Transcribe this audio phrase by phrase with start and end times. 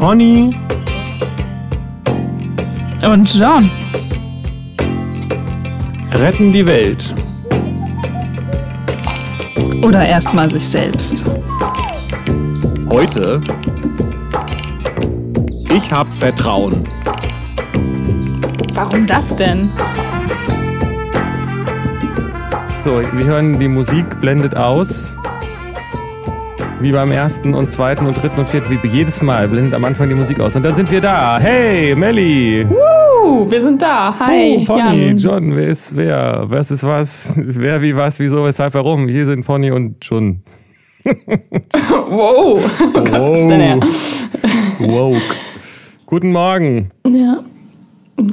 [0.00, 0.56] Pony
[3.04, 3.70] Und John.
[6.14, 7.14] retten die Welt.
[9.82, 11.22] Oder erstmal sich selbst.
[12.88, 13.42] Heute.
[15.70, 16.82] Ich hab Vertrauen.
[18.72, 19.68] Warum das denn?
[22.84, 25.14] So, wir hören die Musik blendet aus.
[26.80, 30.08] Wie beim ersten und zweiten und dritten und vierten, wie jedes Mal blendet am Anfang
[30.08, 30.56] die Musik aus.
[30.56, 31.38] Und dann sind wir da.
[31.38, 32.64] Hey, Melli.
[32.64, 34.14] Uh, wir sind da.
[34.18, 35.18] Hi, Oh, Pony, Jan.
[35.18, 36.44] John, wer ist wer?
[36.48, 37.34] Was ist was?
[37.36, 39.08] Wer, wie, was, wieso, weshalb, warum?
[39.08, 40.42] Hier sind Pony und John.
[41.90, 42.60] Wow.
[42.78, 43.80] Wo kommt das denn her?
[44.80, 45.20] Woke.
[46.06, 46.90] Guten Morgen.
[47.06, 47.40] Ja.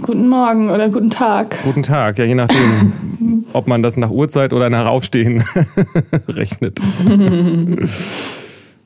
[0.02, 1.56] Guten Morgen oder guten Tag.
[1.64, 2.18] Guten Tag.
[2.18, 2.92] Ja, je nachdem,
[3.58, 5.44] ob man das nach Uhrzeit oder nach Aufstehen
[6.28, 6.80] rechnet.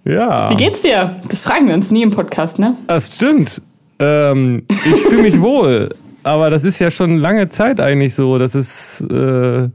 [0.05, 0.49] ja.
[0.49, 1.17] Wie geht's dir?
[1.29, 2.75] Das fragen wir uns nie im Podcast, ne?
[2.87, 3.61] Das stimmt.
[3.99, 5.89] Ähm, ich fühle mich wohl.
[6.23, 9.71] Aber das ist ja schon lange Zeit eigentlich so, dass es, äh, dass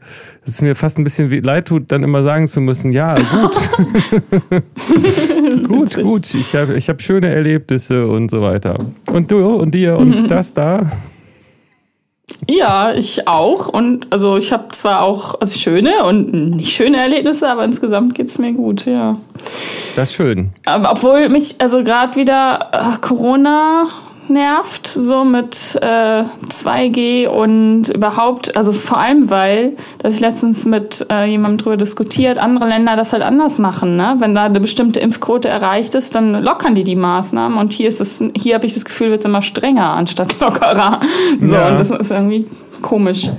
[0.47, 3.71] es mir fast ein bisschen leid tut, dann immer sagen zu müssen, ja, gut,
[5.67, 8.79] gut, gut, ich habe ich hab schöne Erlebnisse und so weiter.
[9.11, 10.89] Und du und dir und das da?
[12.49, 13.69] Ja, ich auch.
[13.69, 18.39] Und also ich habe zwar auch also schöne und nicht schöne Erlebnisse, aber insgesamt geht's
[18.39, 19.19] mir gut, ja.
[19.95, 20.51] Das ist schön.
[20.65, 23.89] Aber obwohl mich also gerade wieder äh, Corona
[24.29, 30.65] nervt, so mit äh, 2G und überhaupt, also vor allem, weil, da habe ich letztens
[30.65, 33.97] mit äh, jemandem drüber diskutiert, andere Länder das halt anders machen.
[33.97, 34.17] Ne?
[34.19, 38.01] Wenn da eine bestimmte Impfquote erreicht ist, dann lockern die die Maßnahmen und hier ist
[38.01, 41.01] es, hier habe ich das Gefühl, wird es immer strenger anstatt lockerer.
[41.41, 41.69] So, Ja.
[41.69, 42.47] und das ist irgendwie
[42.83, 43.31] komisch.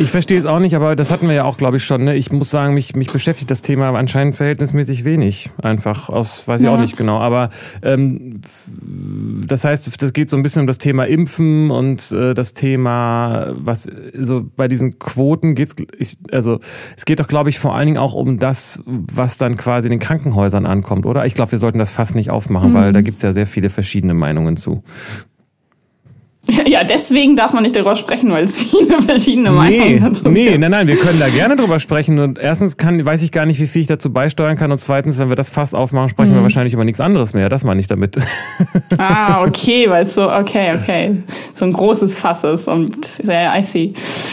[0.00, 2.04] Ich verstehe es auch nicht, aber das hatten wir ja auch, glaube ich, schon.
[2.04, 2.14] Ne?
[2.14, 5.50] Ich muss sagen, mich, mich beschäftigt das Thema anscheinend verhältnismäßig wenig.
[5.60, 6.74] Einfach aus, weiß ich Ja.
[6.74, 7.18] auch nicht genau.
[7.18, 7.50] Aber
[7.82, 8.40] ähm,
[9.46, 13.52] das heißt, das geht so ein bisschen um das Thema Impfen und äh, das Thema,
[13.56, 16.60] was so bei diesen Quoten geht es, also
[16.96, 19.90] es geht doch, glaube ich, vor allen Dingen auch um das, was dann quasi in
[19.90, 21.26] den Krankenhäusern ankommt, oder?
[21.26, 23.68] Ich glaube, wir sollten das fast nicht aufmachen, weil da gibt es ja sehr viele
[23.68, 24.84] verschiedene Meinungen zu.
[26.68, 30.48] Ja, deswegen darf man nicht darüber sprechen, weil es viele verschiedene Nee, Meinungen dazu nee,
[30.50, 30.60] gibt.
[30.60, 32.18] nein, nein, wir können da gerne drüber sprechen.
[32.18, 34.70] Und erstens kann, weiß ich gar nicht, wie viel ich dazu beisteuern kann.
[34.72, 36.36] Und zweitens, wenn wir das fast aufmachen, sprechen Mhm.
[36.36, 37.48] wir wahrscheinlich über nichts anderes mehr.
[37.48, 38.16] Das meine ich damit.
[38.98, 41.22] Ah, okay, weil es so, okay, okay,
[41.54, 43.92] so ein großes Fass ist und ja, I see.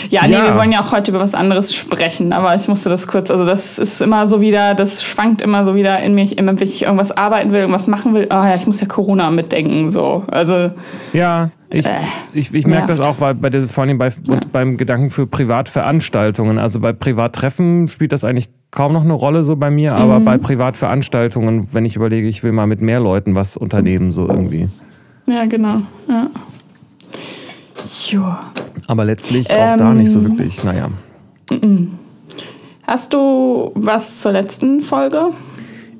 [0.10, 0.46] Ja, nee, Ja.
[0.48, 3.46] wir wollen ja auch heute über was anderes sprechen, aber ich musste das kurz, also
[3.46, 6.84] das ist immer so wieder, das schwankt immer so wieder in mich, immer wenn ich
[6.84, 10.72] irgendwas arbeiten will, irgendwas machen will, ah ja, ich muss ja Corona mitdenken, so, also,
[11.14, 11.90] Ja, ich, Äh,
[12.34, 15.26] ich, ich merke das auch, weil bei der, vor allem bei, und beim Gedanken für
[15.28, 16.60] Privatveranstaltungen.
[16.60, 20.26] Also bei Privattreffen spielt das eigentlich kaum noch eine Rolle so bei mir, aber Mhm.
[20.26, 24.68] bei Privatveranstaltungen, wenn ich überlege, ich will mal mit mehr Leuten was unternehmen, so irgendwie.
[25.28, 26.28] ja, genau, ja.
[28.10, 28.40] Joa.
[28.88, 29.98] Aber letztlich auch da Ähm.
[29.98, 30.64] nicht so wirklich.
[30.64, 30.90] Naja.
[32.86, 35.30] Hast du was zur letzten Folge?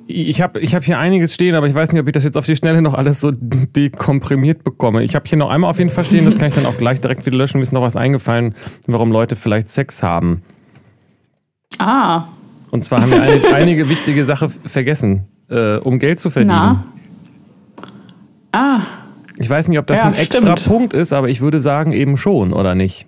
[0.08, 2.36] Ich habe ich hab hier einiges stehen, aber ich weiß nicht, ob ich das jetzt
[2.36, 5.02] auf die Schnelle noch alles so dekomprimiert bekomme.
[5.02, 7.00] Ich habe hier noch einmal auf jeden Fall stehen, das kann ich dann auch gleich
[7.00, 7.58] direkt wieder löschen.
[7.58, 8.54] Mir ist noch was eingefallen,
[8.86, 10.42] warum Leute vielleicht Sex haben.
[11.78, 12.24] Ah,
[12.70, 16.54] Und zwar haben wir eine, einige wichtige Sache vergessen, äh, um Geld zu verdienen.
[16.54, 16.84] na.
[18.52, 18.80] Ah,
[19.38, 20.64] Ich weiß nicht, ob das Ja, ein extra stimmt.
[20.66, 23.06] Punkt ist, aber ich würde sagen eben schon, oder nicht?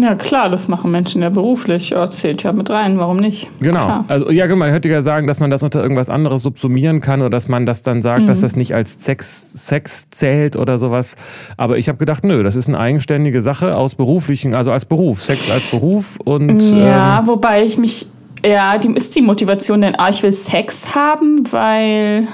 [0.00, 1.90] Ja, klar, das machen Menschen ja beruflich.
[1.90, 3.48] Ja, zählt ja mit rein, warum nicht?
[3.60, 3.84] Genau.
[3.84, 4.04] Klar.
[4.08, 7.30] Also ja, man hätte ja sagen, dass man das unter irgendwas anderes subsumieren kann oder
[7.30, 8.26] dass man das dann sagt, Mhm.
[8.26, 11.16] dass das nicht als Sex, Sex zählt oder sowas.
[11.56, 15.22] Aber ich habe gedacht, nö, das ist eine eigenständige Sache aus beruflichen, also als Beruf,
[15.22, 18.06] Sex als Beruf und Ja, ähm, wobei ich mich.
[18.44, 22.26] Ja, die, ist die Motivation denn, ah, ich will Sex haben, weil.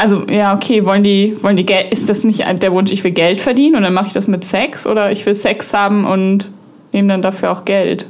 [0.00, 1.90] Also, ja, okay, wollen die, wollen die Geld.
[1.92, 4.44] Ist das nicht der Wunsch, ich will Geld verdienen und dann mache ich das mit
[4.44, 4.86] Sex?
[4.86, 6.52] Oder ich will Sex haben und
[6.92, 8.06] nehme dann dafür auch Geld?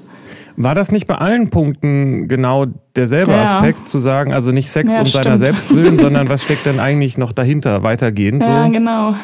[0.60, 2.66] war das nicht bei allen Punkten genau
[2.96, 3.42] derselbe Ja.
[3.42, 5.38] Aspekt, zu sagen, also nicht Sex Ja, um seiner stimmt.
[5.38, 8.70] selbst willen, sondern was steckt denn eigentlich noch dahinter, weitergehend Ja, so?
[8.72, 9.14] genau.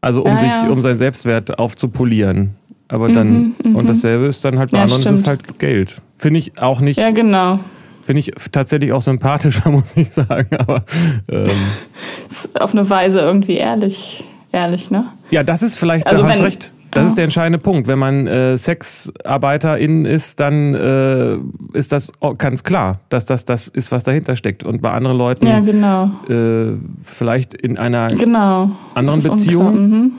[0.00, 0.62] Also um Ja, sich, ja.
[0.64, 2.54] Mhm, um seinen Selbstwert aufzupolieren.
[2.88, 5.28] Aber dann, und dasselbe ist dann halt bei anderen, ist es stimmt.
[5.28, 6.00] halt Geld.
[6.18, 7.58] Finde ich auch nicht, Ja, genau.
[8.04, 10.48] Finde ich tatsächlich auch sympathischer, muss ich sagen.
[10.58, 10.84] Aber
[11.28, 11.44] ähm,
[12.30, 15.06] Ist auf eine Weise irgendwie ehrlich, ehrlich, ne?
[15.30, 16.74] ja, das ist vielleicht, Also da hast recht.
[16.94, 17.08] Das Ja.
[17.08, 17.88] ist der entscheidende Punkt.
[17.88, 21.36] Wenn man äh, Sexarbeiterin ist, dann äh,
[21.72, 24.62] ist das oh, ganz klar, dass das das ist, was dahinter steckt.
[24.62, 26.10] Und bei anderen Leuten Ja, genau.
[26.28, 26.72] äh,
[27.02, 28.70] vielleicht in einer Genau.
[28.94, 29.66] Anderen Beziehungen?
[29.66, 30.12] unklar, Mhm.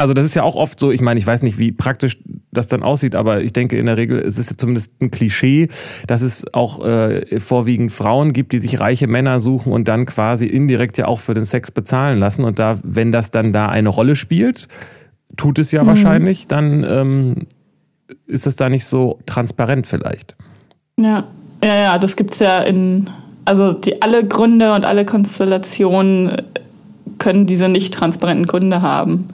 [0.00, 2.18] Also das ist ja auch oft so, ich meine, ich weiß nicht, wie praktisch
[2.52, 5.68] das dann aussieht, aber ich denke in der Regel, es ist zumindest ein Klischee,
[6.06, 10.46] dass es auch äh, vorwiegend Frauen gibt, die sich reiche Männer suchen und dann quasi
[10.46, 12.46] indirekt ja auch für den Sex bezahlen lassen.
[12.46, 14.68] Und da, wenn das dann da eine Rolle spielt,
[15.36, 15.88] tut es ja mhm.
[15.88, 17.46] wahrscheinlich, dann ähm,
[18.26, 20.34] ist es da nicht so transparent vielleicht.
[20.98, 21.24] Ja,
[21.62, 23.04] ja, ja, das gibt es ja in,
[23.44, 26.40] also die, alle Gründe und alle Konstellationen
[27.18, 29.28] können diese nicht transparenten Gründe haben.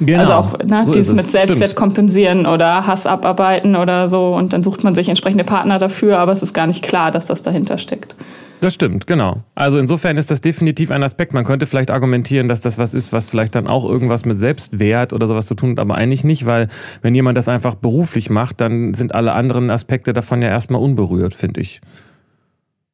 [0.00, 0.20] Genau.
[0.20, 1.76] Also auch ne, so dieses mit Selbstwert Stimmt.
[1.76, 6.32] kompensieren oder Hass abarbeiten oder so und dann sucht man sich entsprechende Partner dafür, aber
[6.32, 8.14] es ist gar nicht klar, dass das dahinter steckt.
[8.60, 9.42] Das stimmt, genau.
[9.54, 11.32] Also insofern ist das definitiv ein Aspekt.
[11.32, 15.12] Man könnte vielleicht argumentieren, dass das was ist, was vielleicht dann auch irgendwas mit Selbstwert
[15.12, 16.68] oder sowas zu tun hat, aber eigentlich nicht, weil
[17.02, 21.34] wenn jemand das einfach beruflich macht, dann sind alle anderen Aspekte davon ja erstmal unberührt,
[21.34, 21.80] finde ich.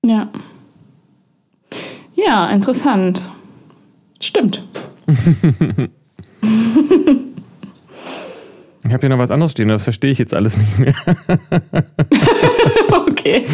[0.04, 0.28] Ja.
[2.14, 3.22] Ja, interessant.
[4.20, 4.64] Stimmt.
[8.84, 10.94] ich habe hier noch was anderes stehen, das verstehe ich jetzt alles nicht mehr.
[13.08, 13.44] okay.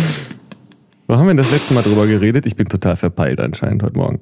[1.06, 2.46] Wo haben wir das letzte Mal drüber geredet?
[2.46, 4.20] Ich bin total verpeilt anscheinend heute Morgen.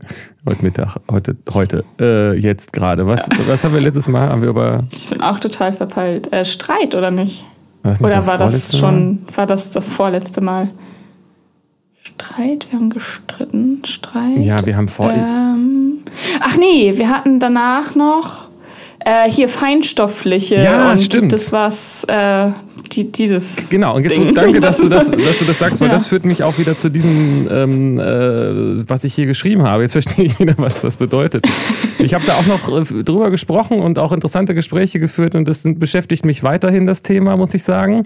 [0.48, 3.06] Heute Mittag, heute, heute, äh, jetzt gerade.
[3.06, 3.38] Was, ja.
[3.46, 4.28] was haben wir letztes Mal?
[4.28, 4.84] Haben wir über.
[4.90, 6.32] Ich bin auch total verpeilt.
[6.32, 7.44] Äh, Streit oder nicht?
[7.84, 9.36] nicht oder das war das schon, Mal?
[9.36, 10.68] war das das vorletzte Mal?
[12.02, 13.82] Streit, wir haben gestritten.
[13.84, 14.38] Streit.
[14.38, 15.10] Ja, wir haben vor.
[15.10, 15.98] Ähm,
[16.40, 18.47] ach nee, wir hatten danach noch
[19.04, 20.56] äh, hier feinstoffliche.
[20.56, 21.32] Ja, und stimmt.
[21.32, 22.50] Es was, äh,
[22.92, 23.70] die, dieses.
[23.70, 24.34] Genau, und jetzt Ding.
[24.34, 25.94] danke, dass du, das, dass du das sagst, weil ja.
[25.94, 29.82] das führt mich auch wieder zu diesem, ähm, äh, was ich hier geschrieben habe.
[29.82, 31.46] Jetzt verstehe ich wieder, was das bedeutet.
[31.98, 35.62] Ich habe da auch noch äh, drüber gesprochen und auch interessante Gespräche geführt und das
[35.64, 38.04] beschäftigt mich weiterhin, das Thema, muss ich sagen.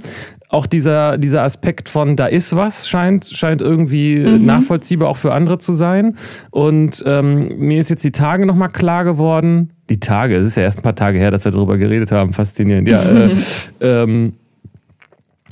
[0.49, 4.44] Auch dieser, dieser Aspekt von da ist was scheint, scheint irgendwie mhm.
[4.44, 6.17] nachvollziehbar auch für andere zu sein.
[6.50, 10.62] Und ähm, mir ist jetzt die Tage nochmal klar geworden, die Tage, es ist ja
[10.62, 13.03] erst ein paar Tage her, dass wir darüber geredet haben, faszinierend, ja.
[13.03, 13.35] äh,
[13.81, 14.35] ähm,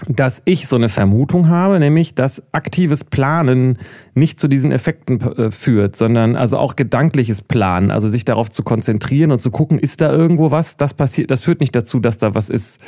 [0.09, 3.79] dass ich so eine Vermutung habe, nämlich dass aktives Planen
[4.15, 8.63] nicht zu diesen Effekten äh, führt, sondern also auch gedankliches Planen, also sich darauf zu
[8.63, 12.19] konzentrieren und zu gucken, ist da irgendwo was, das passiert, das führt nicht dazu, dass
[12.19, 12.81] da was ist.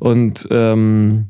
[0.00, 1.28] Und ähm,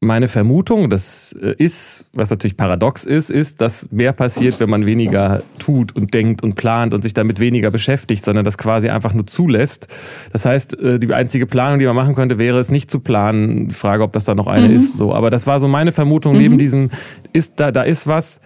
[0.00, 4.84] meine Vermutung, das äh, ist, was natürlich paradox ist, ist, dass mehr passiert, wenn man
[4.84, 9.14] weniger tut und denkt und plant und sich damit weniger beschäftigt, sondern das quasi einfach
[9.14, 9.88] nur zulässt.
[10.32, 13.70] Das heißt, äh, die einzige Planung, die man machen könnte, wäre es nicht zu planen.
[13.70, 14.76] Frage, ob das da noch eine mhm.
[14.76, 14.98] ist.
[14.98, 16.40] So, aber das war so meine Vermutung mhm.
[16.40, 16.90] neben diesem,
[17.32, 18.40] ist da, da ist was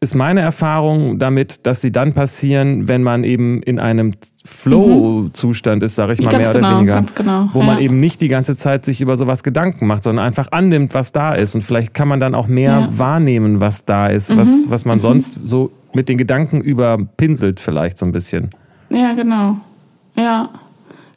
[0.00, 4.12] ist meine Erfahrung damit, dass sie dann passieren, wenn man eben in einem
[4.44, 7.02] Flow-Zustand ist, sage ich mal ganz mehr genau, oder weniger.
[7.14, 7.66] Genau, wo ja.
[7.66, 11.12] man eben nicht die ganze Zeit sich über sowas Gedanken macht, sondern einfach annimmt, was
[11.12, 11.54] da ist.
[11.54, 12.88] Und vielleicht kann man dann auch mehr ja.
[12.94, 14.38] wahrnehmen, was da ist, mhm.
[14.38, 15.02] was, was man mhm.
[15.02, 18.50] sonst so mit den Gedanken überpinselt, vielleicht so ein bisschen.
[18.90, 19.56] Ja, genau.
[20.16, 20.50] Ja.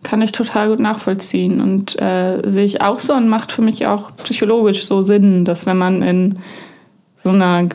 [0.03, 1.59] Kann ich total gut nachvollziehen.
[1.59, 5.65] Und äh, sehe ich auch so und macht für mich auch psychologisch so Sinn, dass
[5.65, 6.39] wenn man in
[7.21, 7.67] so einer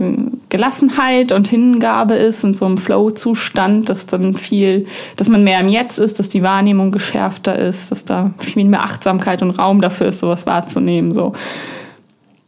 [0.48, 4.86] Gelassenheit und Hingabe ist und so einem Flow-Zustand, dass dann viel,
[5.16, 8.82] dass man mehr im Jetzt ist, dass die Wahrnehmung geschärfter ist, dass da viel mehr
[8.82, 11.12] Achtsamkeit und Raum dafür ist, sowas wahrzunehmen.
[11.12, 11.32] So.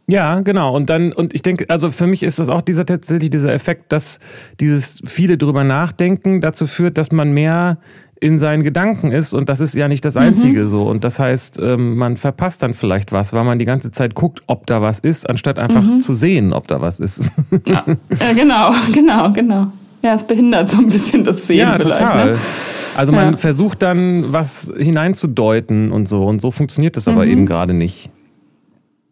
[0.09, 0.73] Ja, genau.
[0.73, 3.91] Und dann, und ich denke, also für mich ist das auch dieser tatsächlich dieser Effekt,
[3.91, 4.19] dass
[4.59, 7.77] dieses viele drüber nachdenken dazu führt, dass man mehr
[8.19, 10.21] in seinen Gedanken ist und das ist ja nicht das mhm.
[10.21, 10.67] Einzige mhm.
[10.67, 10.83] so.
[10.83, 14.43] Und das heißt, ähm, man verpasst dann vielleicht was, weil man die ganze Zeit guckt,
[14.47, 16.01] ob da was ist, anstatt einfach mhm.
[16.01, 17.31] zu sehen, ob da was ist.
[17.65, 17.83] Ja,
[18.19, 19.67] ja genau, genau, genau.
[20.03, 21.59] Ja, es behindert so ein bisschen das Sehen.
[21.59, 22.33] Ja, total.
[22.33, 22.39] Ne?
[22.95, 23.37] Also man ja.
[23.37, 26.23] versucht dann was hineinzudeuten und so.
[26.25, 27.31] Und so funktioniert das aber mhm.
[27.31, 28.09] eben gerade nicht.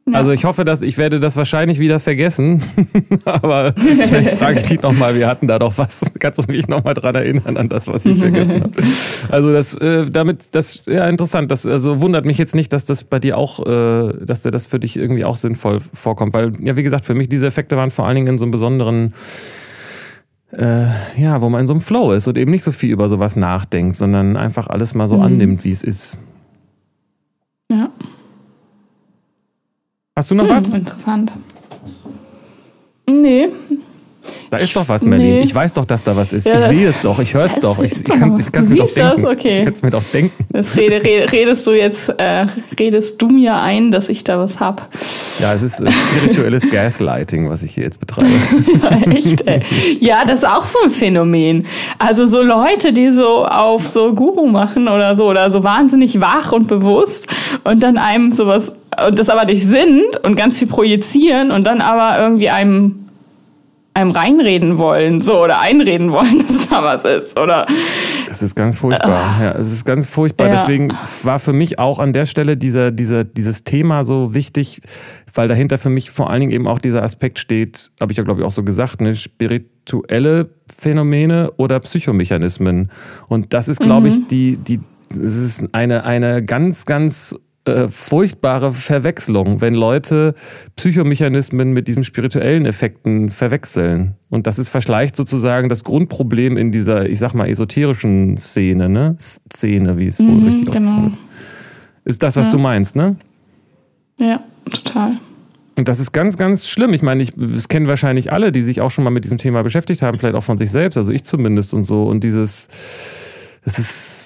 [0.08, 0.20] Ja.
[0.20, 2.62] Also ich hoffe, dass ich werde das wahrscheinlich wieder vergessen.
[3.26, 6.12] Aber vielleicht frage ich dich nochmal, wir hatten da doch was.
[6.20, 8.74] Kannst du mich nochmal dran erinnern an das, was ich vergessen habe?
[9.30, 11.50] Also das, äh, damit, das, ja interessant.
[11.50, 14.68] Das also wundert mich jetzt nicht, dass das bei dir auch, äh, dass dir das
[14.68, 16.36] für dich irgendwie auch sinnvoll vorkommt.
[16.36, 18.52] Weil, ja, wie gesagt, für mich diese Effekte waren vor allen Dingen in so einem
[18.52, 19.12] besonderen
[20.52, 20.86] äh,
[21.18, 23.36] ja, wo man in so einem Flow ist und eben nicht so viel über sowas
[23.36, 25.24] nachdenkt, sondern einfach alles mal so mhm.
[25.24, 26.22] annimmt, wie es ist.
[27.72, 27.90] Ja.
[30.16, 30.74] Hast du noch hm, was?
[30.74, 31.34] Interessant.
[33.08, 33.50] Nee.
[34.58, 35.28] Da ist doch was, Merlin.
[35.28, 35.42] Nee.
[35.42, 36.48] Ich weiß doch, dass da was ist.
[36.48, 37.78] Ja, ich sehe es doch, ich höre es doch.
[37.84, 39.22] Ich, ich kann es mir doch denken.
[39.22, 39.32] Das?
[39.32, 39.70] Okay.
[39.76, 40.46] Ich mir doch denken.
[40.50, 42.46] Das rede, redest du jetzt, äh,
[42.80, 44.84] redest du mir ein, dass ich da was habe?
[45.40, 48.32] Ja, es ist äh, spirituelles Gaslighting, was ich hier jetzt betreibe.
[48.82, 49.62] ja, echt, ey.
[50.00, 51.66] Ja, das ist auch so ein Phänomen.
[52.00, 56.54] Also so Leute, die so auf so Guru machen oder so, oder so wahnsinnig wach
[56.54, 57.28] und bewusst
[57.66, 58.72] und dann einem sowas
[59.06, 63.05] und das aber nicht sind und ganz viel projizieren und dann aber irgendwie einem
[63.96, 67.66] einem reinreden wollen, so oder einreden wollen, dass da was ist, oder?
[68.30, 69.42] Es ist ganz furchtbar.
[69.42, 70.48] Ja, es ist ganz furchtbar.
[70.48, 70.56] Ja.
[70.56, 70.90] Deswegen
[71.24, 74.82] war für mich auch an der Stelle dieser, dieser, dieses Thema so wichtig,
[75.34, 78.24] weil dahinter für mich vor allen Dingen eben auch dieser Aspekt steht, habe ich ja
[78.24, 82.92] glaube ich auch so gesagt, ne, spirituelle Phänomene oder Psychomechanismen.
[83.30, 88.72] Und das ist, glaube ich, die, die, es ist eine, eine ganz, ganz äh, furchtbare
[88.72, 90.36] Verwechslung, wenn Leute
[90.76, 94.16] Psychomechanismen mit diesen spirituellen Effekten verwechseln.
[94.30, 99.16] Und das ist verschleicht sozusagen das Grundproblem in dieser, ich sag mal, esoterischen Szene, ne?
[99.20, 101.12] Szene, wie es wohl Mhm, richtig genau.
[102.04, 102.52] Ist das, was Ja.
[102.52, 103.16] du meinst, ne?
[104.20, 105.14] Ja, total.
[105.76, 106.94] Und das ist ganz, ganz schlimm.
[106.94, 109.62] Ich meine, ich, das kennen wahrscheinlich alle, die sich auch schon mal mit diesem Thema
[109.64, 112.04] beschäftigt haben, vielleicht auch von sich selbst, also ich zumindest und so.
[112.06, 112.70] Und dieses,
[113.66, 114.25] das ist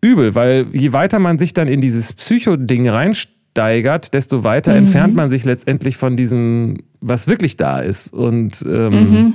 [0.00, 5.30] übel, weil je weiter man sich dann in dieses Psycho-Ding reinsteigert, desto weiter entfernt man
[5.30, 8.12] sich letztendlich von diesem, was wirklich da ist.
[8.12, 9.34] Und ähm,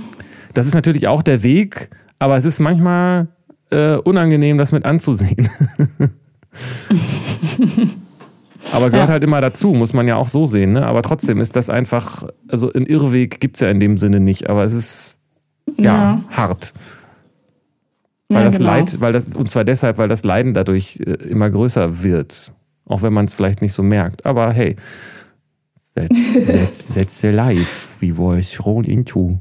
[0.53, 1.89] das ist natürlich auch der Weg,
[2.19, 3.27] aber es ist manchmal
[3.71, 5.49] äh, unangenehm, das mit anzusehen.
[8.73, 9.13] Aber gehört Ja.
[9.13, 10.73] halt immer dazu, muss man ja auch so sehen.
[10.73, 10.85] Ne?
[10.85, 14.49] Aber trotzdem ist das einfach, also einen Irrweg gibt es ja in dem Sinne nicht,
[14.49, 15.15] aber es ist
[15.77, 16.21] ja, Ja.
[16.31, 16.73] hart.
[18.33, 18.69] Weil Ja, das genau.
[18.71, 22.51] Leid, weil das, und zwar deshalb, weil das Leiden dadurch äh, immer größer wird.
[22.85, 24.25] Auch wenn man es vielleicht nicht so merkt.
[24.25, 24.75] Aber hey,
[25.95, 29.39] that's, that's, that's the life we was thrown into.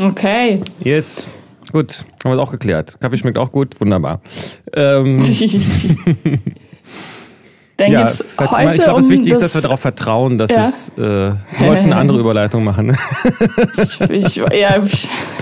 [0.00, 0.60] Okay.
[0.84, 1.32] Yes.
[1.72, 2.96] Gut, haben wir es auch geklärt.
[3.00, 4.20] Kaffee schmeckt auch gut, wunderbar.
[4.72, 5.18] Ähm,
[7.80, 9.80] Dann ja, geht's heute mal, ich glaube, um es wichtig ist, das, dass wir darauf
[9.80, 10.68] vertrauen, dass Ja.
[10.68, 10.90] es.
[10.98, 11.32] Äh,
[11.64, 12.88] wolltest eine andere Überleitung machen.
[12.88, 12.96] Ne?
[13.72, 14.82] ich, ich, ja,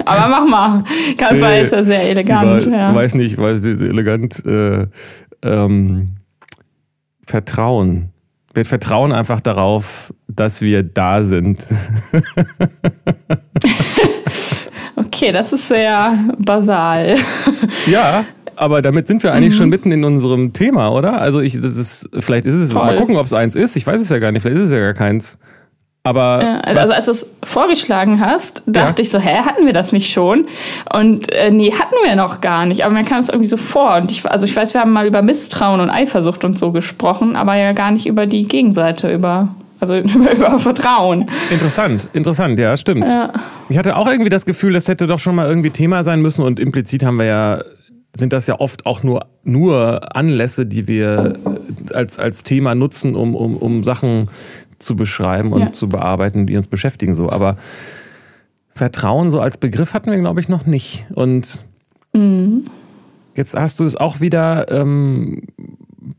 [0.04, 0.84] aber mach mal.
[1.16, 2.64] Das war jetzt ja sehr elegant.
[2.64, 2.94] Ich ja.
[2.94, 4.86] weiß nicht, weil sie sie elegant äh,
[5.42, 6.14] ähm,
[7.26, 8.10] vertrauen.
[8.54, 11.66] Wir vertrauen einfach darauf, dass wir da sind.
[14.96, 17.16] Okay, das ist sehr basal.
[17.86, 18.24] ja,
[18.58, 21.20] aber damit sind wir eigentlich schon mitten in unserem Thema, oder?
[21.20, 22.84] Also ich, das ist, vielleicht ist es, Voll.
[22.84, 23.76] mal gucken, ob es eins ist.
[23.76, 25.38] Ich weiß es ja gar nicht, vielleicht ist es ja gar keins.
[26.04, 29.02] Aber Äh, was- Also als du es vorgeschlagen hast, dachte Ja.
[29.02, 30.46] ich so, hä, hatten wir das nicht schon?
[30.94, 32.84] Und äh, nee, hatten wir noch gar nicht.
[32.84, 33.96] Aber mir kam es irgendwie so vor.
[33.96, 37.36] Und ich, also ich weiß, wir haben mal über Misstrauen und Eifersucht und so gesprochen,
[37.36, 39.48] aber ja gar nicht über die Gegenseite, über,
[39.80, 41.26] also über, über Vertrauen.
[41.50, 43.06] Interessant, interessant, ja, stimmt.
[43.08, 43.32] Ja.
[43.68, 46.42] Ich hatte auch irgendwie das Gefühl, das hätte doch schon mal irgendwie Thema sein müssen
[46.42, 47.58] und implizit haben wir ja,
[48.18, 51.34] sind das ja oft auch nur, nur Anlässe, die wir
[51.94, 54.28] als, als Thema nutzen, um, um, um Sachen
[54.78, 55.72] zu beschreiben und Ja.
[55.72, 57.30] zu bearbeiten, die uns beschäftigen so.
[57.30, 57.56] Aber
[58.74, 61.06] Vertrauen so als Begriff hatten wir, glaube ich, noch nicht.
[61.14, 61.64] Und
[63.34, 65.42] jetzt hast du es auch wieder ähm,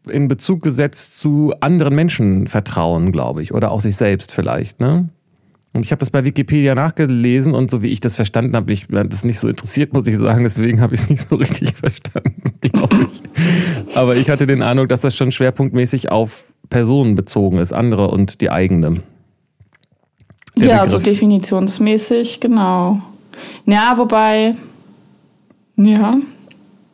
[0.10, 5.10] in Bezug gesetzt zu anderen Menschen Vertrauen, glaube ich, oder auch sich selbst vielleicht, ne?
[5.71, 8.88] Und ich habe das bei Wikipedia nachgelesen und so wie ich das verstanden habe, ich
[8.91, 11.75] hat das nicht so interessiert, muss ich sagen, deswegen habe ich es nicht so richtig
[11.75, 13.95] verstanden, glaube ich.
[13.95, 18.41] Aber ich hatte den Eindruck, dass das schon schwerpunktmäßig auf Personen bezogen ist, andere und
[18.41, 18.95] die eigene.
[20.57, 21.13] Der ja, so Begriff.
[21.13, 23.01] definitionsmäßig, genau.
[23.65, 24.55] Ja, wobei,
[25.77, 26.17] ja,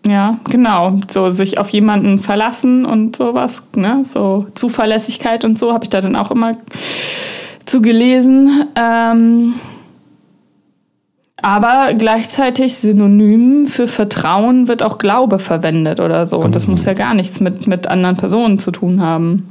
[0.06, 1.00] ja, genau.
[1.10, 4.02] So sich auf jemanden verlassen und sowas, ne?
[4.04, 6.58] So Zuverlässigkeit und so habe ich da dann auch immer
[7.66, 8.66] zu gelesen.
[8.76, 9.54] Ähm,
[11.42, 16.40] aber gleichzeitig synonym für Vertrauen wird auch Glaube verwendet oder so.
[16.40, 16.72] Und das Oh.
[16.72, 19.50] muss ja gar nichts mit, mit anderen Personen zu tun haben.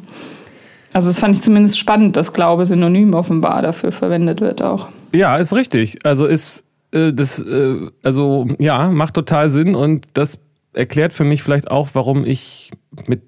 [0.93, 4.89] Also das fand ich zumindest spannend, dass Glaube synonym offenbar dafür verwendet wird auch.
[5.13, 6.05] Ja, ist richtig.
[6.05, 10.39] Also ist äh, das, äh, also ja, macht total Sinn und das
[10.73, 12.71] erklärt für mich vielleicht auch, warum ich
[13.07, 13.23] mit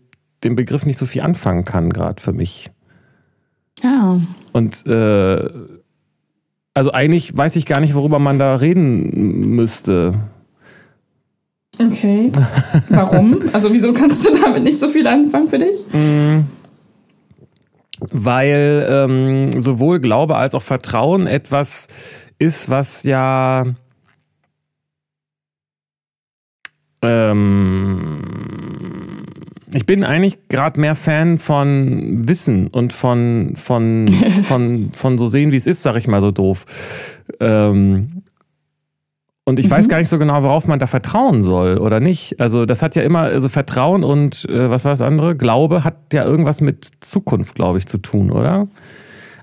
[0.45, 2.71] dem Begriff nicht so viel anfangen kann, gerade für mich.
[3.83, 4.21] Ja.
[4.53, 5.51] Und äh,
[6.75, 10.15] also eigentlich weiß ich gar nicht, worüber man da reden müsste.
[11.81, 12.33] Okay.
[12.89, 13.43] Warum?
[13.53, 15.85] Also wieso kannst du damit nicht so viel anfangen für dich?
[18.01, 21.89] Weil ähm, sowohl Glaube als auch Vertrauen etwas
[22.39, 23.65] ist, was ja
[27.03, 28.76] ähm,
[29.77, 34.09] ich bin eigentlich gerade mehr Fan von Wissen und von, von,
[34.49, 36.65] von, von so sehen, wie es ist, sag ich mal so doof.
[37.41, 38.23] Ähm,
[39.45, 42.41] und ich weiß gar nicht so genau, worauf man da vertrauen soll oder nicht.
[42.41, 45.37] Also das hat ja immer, also Vertrauen und äh, was war das andere?
[45.37, 48.67] Glaube hat ja irgendwas mit Zukunft, glaube ich, zu tun, oder?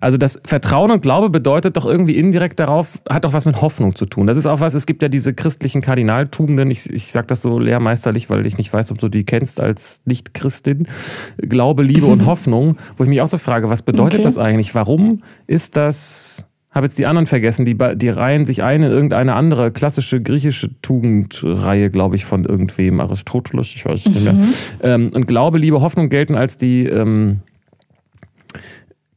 [0.03, 3.95] Also das Vertrauen und Glaube bedeutet doch irgendwie indirekt darauf, hat doch was mit Hoffnung
[3.95, 4.27] zu tun.
[4.27, 7.57] Das ist auch was, es gibt ja diese christlichen Kardinaltugenden, ich, ich sage das so
[7.57, 10.89] lehrmeisterlich, weil ich nicht weiß, ob du die kennst als Nicht-Christin.
[11.37, 14.23] Glaube, Liebe und Hoffnung, wo ich mich auch so frage, was bedeutet okay.
[14.23, 14.75] das eigentlich?
[14.75, 19.35] Warum ist das habe jetzt die anderen vergessen, die, die reihen sich ein in irgendeine
[19.35, 24.33] andere klassische griechische Tugendreihe, glaube ich, von irgendwem, Aristoteles, ich weiß nicht mehr.
[24.33, 24.53] Mhm.
[24.81, 27.41] Ähm, und Glaube, Liebe, Hoffnung gelten als die ähm,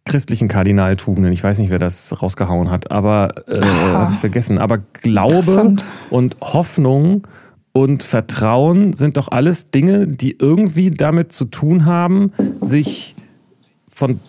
[0.06, 1.32] christlichen Kardinaltugenden.
[1.32, 4.58] Ich weiß nicht, wer das rausgehauen hat, aber äh, habe ich vergessen.
[4.58, 5.76] Aber Glaube
[6.10, 7.26] und Hoffnung
[7.72, 13.14] und Vertrauen sind doch alles Dinge, die irgendwie damit zu tun haben, sich
[13.88, 14.20] von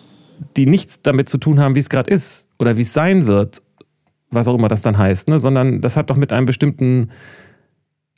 [0.56, 3.62] die nichts damit zu tun haben, wie es gerade ist oder wie es sein wird,
[4.30, 5.38] was auch immer das dann heißt, ne?
[5.38, 7.10] sondern das hat doch mit einem bestimmten.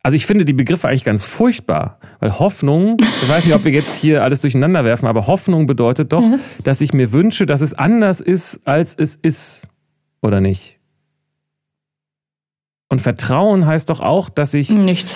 [0.03, 3.73] Also ich finde die Begriffe eigentlich ganz furchtbar, weil Hoffnung, ich weiß nicht, ob wir
[3.73, 6.41] jetzt hier alles durcheinander werfen, aber Hoffnung bedeutet doch, mhm.
[6.65, 9.69] dass ich mir wünsche, dass es anders ist, als es ist,
[10.23, 10.81] oder nicht?
[12.89, 14.69] Und Vertrauen heißt doch auch, dass ich,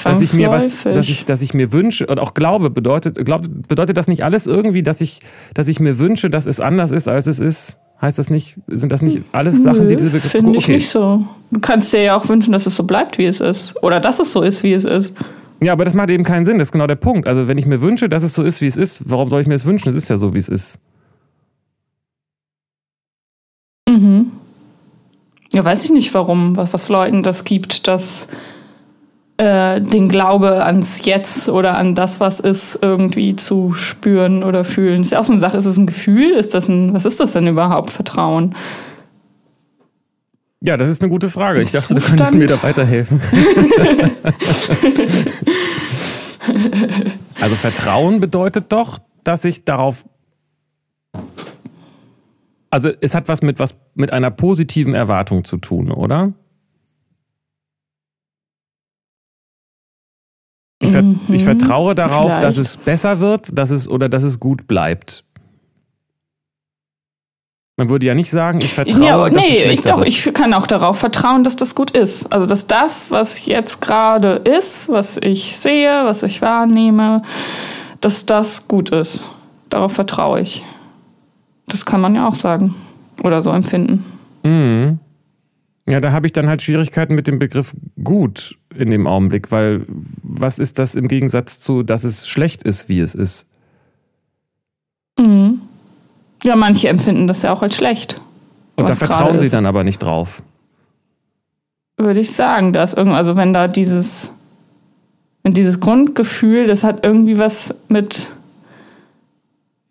[0.04, 3.42] dass ich mir was, dass ich, dass ich mir wünsche und auch Glaube bedeutet, glaub,
[3.66, 5.18] bedeutet das nicht alles irgendwie, dass ich,
[5.54, 7.78] dass ich mir wünsche, dass es anders ist, als es ist?
[8.04, 11.26] Heißt das nicht, sind das nicht alles Sachen, die diese Begriffe Finde ich nicht so.
[11.50, 13.82] Du kannst dir ja auch wünschen, dass es so bleibt, wie es ist.
[13.82, 15.14] Oder dass es so ist, wie es ist.
[15.62, 16.58] Ja, aber das macht eben keinen Sinn.
[16.58, 17.26] Das ist genau der Punkt.
[17.26, 19.46] Also, wenn ich mir wünsche, dass es so ist, wie es ist, warum soll ich
[19.46, 19.88] mir das wünschen?
[19.88, 20.78] Es ist ja so, wie es ist.
[23.88, 24.32] Mhm.
[25.54, 28.28] Ja, weiß ich nicht warum, was, was Leuten das gibt, dass
[29.36, 34.98] äh, den Glaube ans Jetzt oder an das, was ist, irgendwie zu spüren oder fühlen.
[34.98, 36.32] Das ist ja auch so eine Sache, ist es ein Gefühl?
[36.32, 38.54] Ist das ein, was ist das denn überhaupt, Vertrauen?
[40.60, 41.60] Ja, das ist eine gute Frage.
[41.60, 42.20] Ich dachte, Zustand?
[42.20, 43.20] du könntest mir da weiterhelfen.
[47.40, 50.04] also Vertrauen bedeutet doch, dass ich darauf
[52.70, 56.32] also es hat was mit was mit einer positiven Erwartung zu tun, oder?
[60.84, 62.42] Ich, ver mhm, ich vertraue darauf, vielleicht.
[62.42, 65.24] dass es besser wird, dass es oder dass es gut bleibt.
[67.76, 69.04] Man würde ja nicht sagen, ich vertraue.
[69.04, 72.32] Ja, dass nee, ich, doch, ich kann auch darauf vertrauen, dass das gut ist.
[72.32, 77.22] Also, dass das, was jetzt gerade ist, was ich sehe, was ich wahrnehme,
[78.00, 79.24] dass das gut ist.
[79.70, 80.62] Darauf vertraue ich.
[81.66, 82.74] Das kann man ja auch sagen
[83.24, 84.04] oder so empfinden.
[84.44, 84.98] Mhm.
[85.88, 89.84] Ja, da habe ich dann halt Schwierigkeiten mit dem Begriff gut in dem Augenblick, weil
[90.22, 93.46] was ist das im Gegensatz zu, dass es schlecht ist, wie es ist?
[95.18, 95.62] Mhm.
[96.42, 98.20] Ja, manche empfinden das ja auch als schlecht.
[98.76, 100.42] Und da vertrauen sie dann aber nicht drauf.
[101.96, 104.32] Würde ich sagen, dass irgendwo, also wenn da dieses,
[105.42, 108.28] wenn dieses Grundgefühl, das hat irgendwie was mit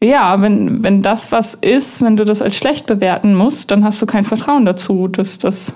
[0.03, 4.01] ja, wenn, wenn das was ist, wenn du das als schlecht bewerten musst, dann hast
[4.01, 5.73] du kein Vertrauen dazu, dass das.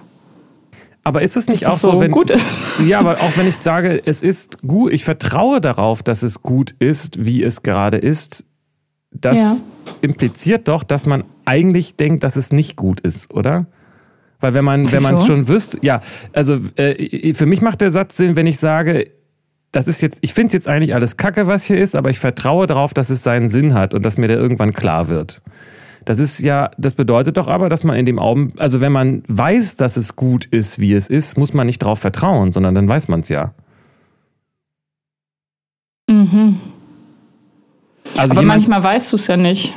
[1.07, 2.67] Aber ist es nicht auch so, wenn, gut ist?
[2.85, 6.75] Ja, aber auch wenn ich sage, es ist gut, ich vertraue darauf, dass es gut
[6.79, 8.43] ist, wie es gerade ist,
[9.11, 9.55] das ja.
[10.01, 13.67] impliziert doch, dass man eigentlich denkt, dass es nicht gut ist, oder?
[14.41, 16.01] Weil wenn man, wenn man es schon wüsste, ja,
[16.33, 19.09] also äh, für mich macht der Satz Sinn, wenn ich sage,
[19.71, 22.19] das ist jetzt, ich finde es jetzt eigentlich alles Kacke, was hier ist, aber ich
[22.19, 25.41] vertraue darauf, dass es seinen Sinn hat und dass mir der irgendwann klar wird.
[26.07, 29.23] Das ist ja, das bedeutet doch aber, dass man in dem Augen, also wenn man
[29.27, 32.87] weiß, dass es gut ist, wie es ist, muss man nicht darauf vertrauen, sondern dann
[32.87, 33.53] weiß man es ja.
[36.09, 36.61] Mhm.
[38.15, 39.73] Also aber manchmal weißt du es ja nicht.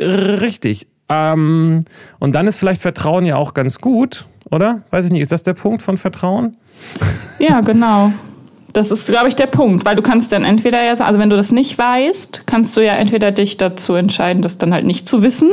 [0.00, 0.88] Richtig.
[1.08, 1.84] Ähm,
[2.18, 4.82] und dann ist vielleicht Vertrauen ja auch ganz gut, oder?
[4.90, 6.56] Weiß ich nicht, ist das der Punkt von Vertrauen?
[7.38, 8.10] Ja, genau.
[8.76, 11.36] Das ist, glaube ich, der Punkt, weil du kannst dann entweder ja, also wenn du
[11.36, 15.22] das nicht weißt, kannst du ja entweder dich dazu entscheiden, das dann halt nicht zu
[15.22, 15.52] wissen.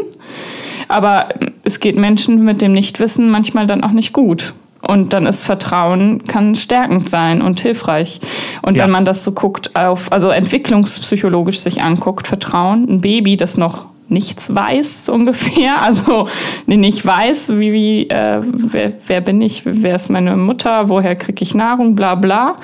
[0.89, 1.29] Aber
[1.63, 4.53] es geht Menschen mit dem Nichtwissen manchmal dann auch nicht gut.
[4.85, 8.19] Und dann ist Vertrauen, kann stärkend sein und hilfreich.
[8.61, 8.83] Und ja.
[8.83, 13.85] wenn man das so guckt, auf, also entwicklungspsychologisch sich anguckt, Vertrauen, ein Baby, das noch
[14.13, 15.81] nichts weiß, so ungefähr.
[15.83, 16.27] Also
[16.65, 21.43] nicht weiß, wie, wie äh, wer, wer bin ich, wer ist meine Mutter, woher kriege
[21.43, 22.55] ich Nahrung, bla bla.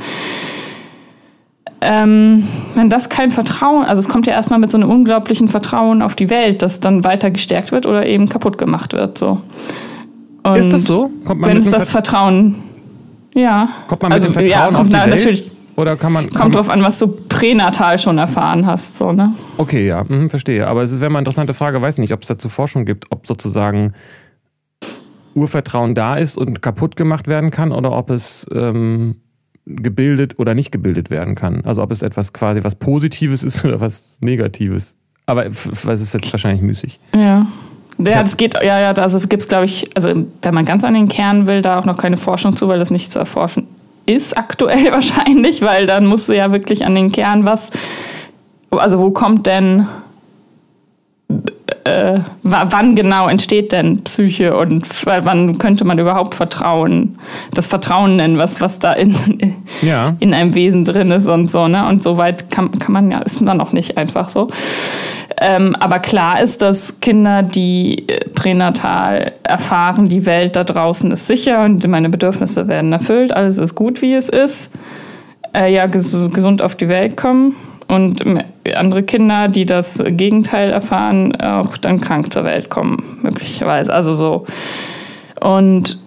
[1.81, 6.01] Ähm, wenn das kein Vertrauen, also es kommt ja erstmal mit so einem unglaublichen Vertrauen
[6.01, 9.17] auf die Welt, das dann weiter gestärkt wird oder eben kaputt gemacht wird.
[9.17, 9.41] So.
[10.43, 11.09] Und ist das so?
[11.25, 12.55] Kommt man wenn es das Vertrauen,
[13.33, 13.69] ja.
[13.87, 15.09] Kommt man mit also, dem Vertrauen ja, auf die Welt?
[15.09, 16.25] Natürlich, oder kann man.
[16.25, 19.33] Kommt kann drauf an, was du pränatal schon erfahren hast, so, ne?
[19.57, 20.67] Okay, ja, mhm, verstehe.
[20.67, 23.25] Aber es wäre mal eine interessante Frage, weiß nicht, ob es dazu Forschung gibt, ob
[23.25, 23.93] sozusagen
[25.35, 29.17] Urvertrauen da ist und kaputt gemacht werden kann oder ob es ähm,
[29.65, 31.63] gebildet oder nicht gebildet werden kann.
[31.63, 34.95] Also ob es etwas quasi was Positives ist oder was Negatives.
[35.27, 36.99] Aber es ist jetzt wahrscheinlich müßig.
[37.15, 37.47] Ja.
[38.01, 40.93] Ja, das geht, ja, ja, also gibt es, glaube ich, also wenn man ganz an
[40.93, 43.67] den Kern will, da auch noch keine Forschung zu, weil das nicht zu erforschen
[44.09, 47.71] ist aktuell wahrscheinlich, weil dann musst du ja wirklich an den Kern was,
[48.71, 49.87] also wo kommt denn
[51.89, 57.17] äh, wann genau entsteht denn Psyche und wann könnte man überhaupt Vertrauen,
[57.53, 59.15] das Vertrauen nennen, was, was da in,
[59.81, 60.15] ja.
[60.19, 61.87] in einem Wesen drin ist und so, ne?
[61.87, 64.47] Und so weit kann, kann man ja, ist man noch nicht einfach so.
[65.41, 71.27] Ähm, aber klar ist, dass Kinder, die äh, pränatal erfahren, die Welt da draußen ist
[71.27, 74.71] sicher und meine Bedürfnisse werden erfüllt, alles ist gut, wie es ist,
[75.55, 77.55] äh, ja, ges gesund auf die Welt kommen
[77.89, 78.23] und
[78.75, 83.91] andere Kinder, die das Gegenteil erfahren, auch dann krank zur Welt kommen, möglicherweise.
[83.91, 84.45] Also so.
[85.41, 85.99] Und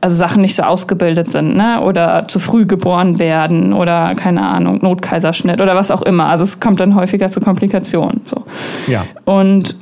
[0.00, 1.80] also Sachen nicht so ausgebildet sind, ne?
[1.82, 6.26] Oder zu früh geboren werden oder keine Ahnung, Notkaiserschnitt oder was auch immer.
[6.26, 8.22] Also es kommt dann häufiger zu Komplikationen.
[8.24, 8.44] So.
[8.86, 9.04] Ja.
[9.24, 9.76] Und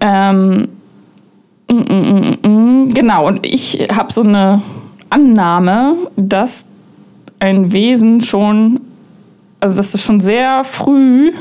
[0.00, 0.68] ähm,
[1.70, 4.60] mm, mm, mm, genau, und ich habe so eine
[5.08, 6.66] Annahme, dass
[7.38, 8.80] ein Wesen schon
[9.60, 11.32] also dass es schon sehr früh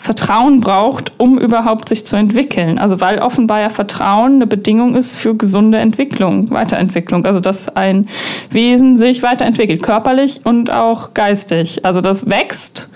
[0.00, 2.78] Vertrauen braucht, um überhaupt sich zu entwickeln.
[2.78, 7.26] Also weil offenbar ja Vertrauen eine Bedingung ist für gesunde Entwicklung, Weiterentwicklung.
[7.26, 8.06] Also dass ein
[8.50, 11.84] Wesen sich weiterentwickelt, körperlich und auch geistig.
[11.84, 12.88] Also das wächst,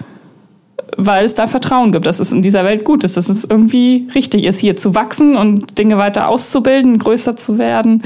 [0.97, 4.09] weil es da Vertrauen gibt, dass es in dieser Welt gut ist, dass es irgendwie
[4.15, 8.03] richtig ist, hier zu wachsen und Dinge weiter auszubilden, größer zu werden.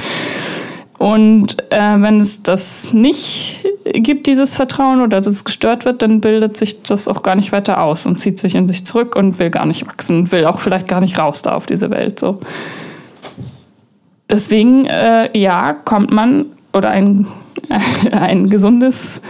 [0.99, 6.57] Und äh, wenn es das nicht gibt, dieses Vertrauen, oder das gestört wird, dann bildet
[6.57, 9.51] sich das auch gar nicht weiter aus und zieht sich in sich zurück und will
[9.51, 12.19] gar nicht wachsen, will auch vielleicht gar nicht raus da auf diese Welt.
[12.19, 12.41] So.
[14.31, 17.27] Deswegen, äh, ja, kommt man, oder ein,
[18.13, 19.21] ein gesundes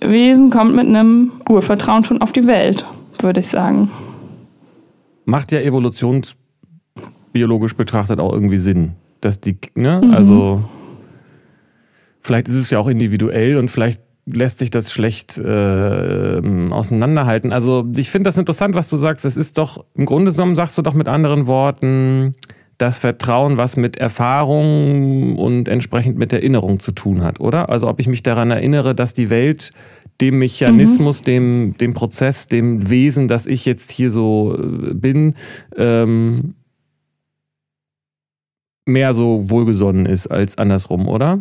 [0.00, 2.86] Wesen kommt mit einem Urvertrauen schon auf die Welt,
[3.20, 3.90] würde ich sagen.
[5.24, 8.92] Macht ja evolutionsbiologisch betrachtet auch irgendwie Sinn
[9.24, 10.14] dass die, ne, mhm.
[10.14, 10.62] also
[12.20, 17.52] vielleicht ist es ja auch individuell und vielleicht lässt sich das schlecht äh, auseinanderhalten.
[17.52, 19.24] Also ich finde das interessant, was du sagst.
[19.24, 22.34] Es ist doch, im Grunde genommen sagst du doch mit anderen Worten,
[22.78, 27.68] das Vertrauen, was mit Erfahrung und entsprechend mit Erinnerung zu tun hat, oder?
[27.68, 29.72] Also ob ich mich daran erinnere, dass die Welt
[30.20, 31.24] dem Mechanismus, mhm.
[31.24, 35.34] dem, dem Prozess, dem Wesen, das ich jetzt hier so äh, bin,
[35.76, 36.54] ähm,
[38.86, 41.40] mehr so wohlgesonnen ist als andersrum, oder?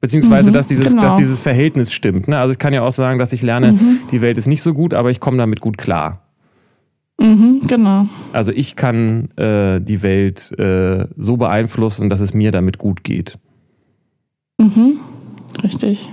[0.00, 1.02] Beziehungsweise, mhm, dass, dieses, genau.
[1.02, 2.26] dass dieses Verhältnis stimmt.
[2.26, 2.38] Ne?
[2.38, 3.98] Also ich kann ja auch sagen, dass ich lerne, mhm.
[4.10, 6.22] die Welt ist nicht so gut, aber ich komme damit gut klar.
[7.20, 8.06] Mhm, genau.
[8.32, 13.38] Also ich kann äh, die Welt äh, so beeinflussen, dass es mir damit gut geht.
[14.58, 14.98] Mhm,
[15.62, 16.08] richtig.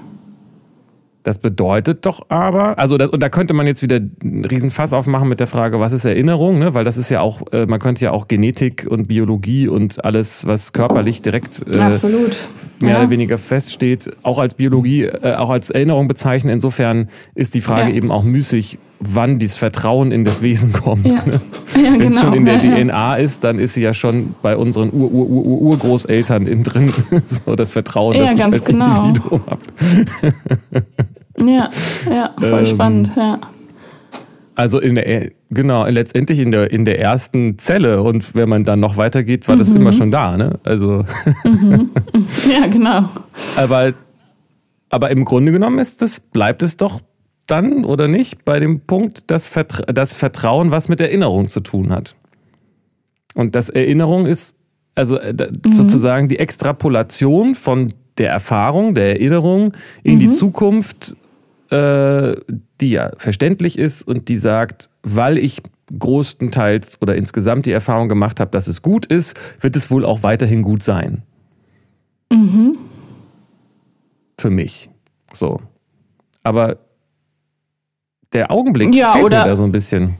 [1.27, 5.27] Das bedeutet doch aber, also das, und da könnte man jetzt wieder einen Riesenfass aufmachen
[5.27, 6.73] mit der Frage, was ist Erinnerung, ne?
[6.73, 10.47] weil das ist ja auch, äh, man könnte ja auch Genetik und Biologie und alles,
[10.47, 12.47] was körperlich direkt äh, Absolut.
[12.81, 12.99] Mehr ja.
[12.99, 16.51] oder weniger feststeht, auch als Biologie, äh, auch als Erinnerung bezeichnen.
[16.51, 17.95] Insofern ist die Frage ja.
[17.95, 21.07] eben auch müßig, wann dieses Vertrauen in das Wesen kommt.
[21.07, 21.23] Ja.
[21.25, 21.41] Ne?
[21.75, 22.21] Ja, Wenn es genau.
[22.21, 25.59] schon in der DNA ist, dann ist sie ja schon bei unseren Ur -Ur -Ur
[25.61, 26.91] Urgroßeltern innen drin,
[27.25, 29.07] so das Vertrauen, das ich als genau.
[29.07, 30.83] Individuum habe.
[31.45, 31.69] Ja,
[32.09, 33.39] ja, voll ähm, spannend, ja.
[34.57, 38.79] Also in der, genau, letztendlich in der, in der ersten Zelle und wenn man dann
[38.79, 39.59] noch weitergeht, war mhm.
[39.59, 40.59] das immer schon da, ne?
[40.63, 41.05] Also.
[41.43, 41.91] Mhm.
[42.49, 43.07] Ja, genau.
[43.55, 43.93] aber,
[44.89, 47.01] aber im Grunde genommen ist das, bleibt es doch
[47.45, 51.91] dann oder nicht bei dem Punkt, dass Vertra das Vertrauen was mit Erinnerung zu tun
[51.91, 52.15] hat.
[53.35, 54.55] Und das Erinnerung ist
[54.95, 55.71] also äh, mhm.
[55.71, 60.19] sozusagen die Extrapolation von der Erfahrung, der Erinnerung in mhm.
[60.19, 61.15] die Zukunft
[61.69, 62.35] äh,
[62.81, 65.61] die ja verständlich ist und die sagt, weil ich
[65.97, 70.23] größtenteils oder insgesamt die Erfahrung gemacht habe, dass es gut ist, wird es wohl auch
[70.23, 71.23] weiterhin gut sein.
[72.31, 72.77] Mhm.
[74.39, 74.89] Für mich.
[75.33, 75.61] So.
[76.43, 76.77] Aber
[78.33, 80.15] der Augenblick ja, fehlt oder, mir da so ein bisschen.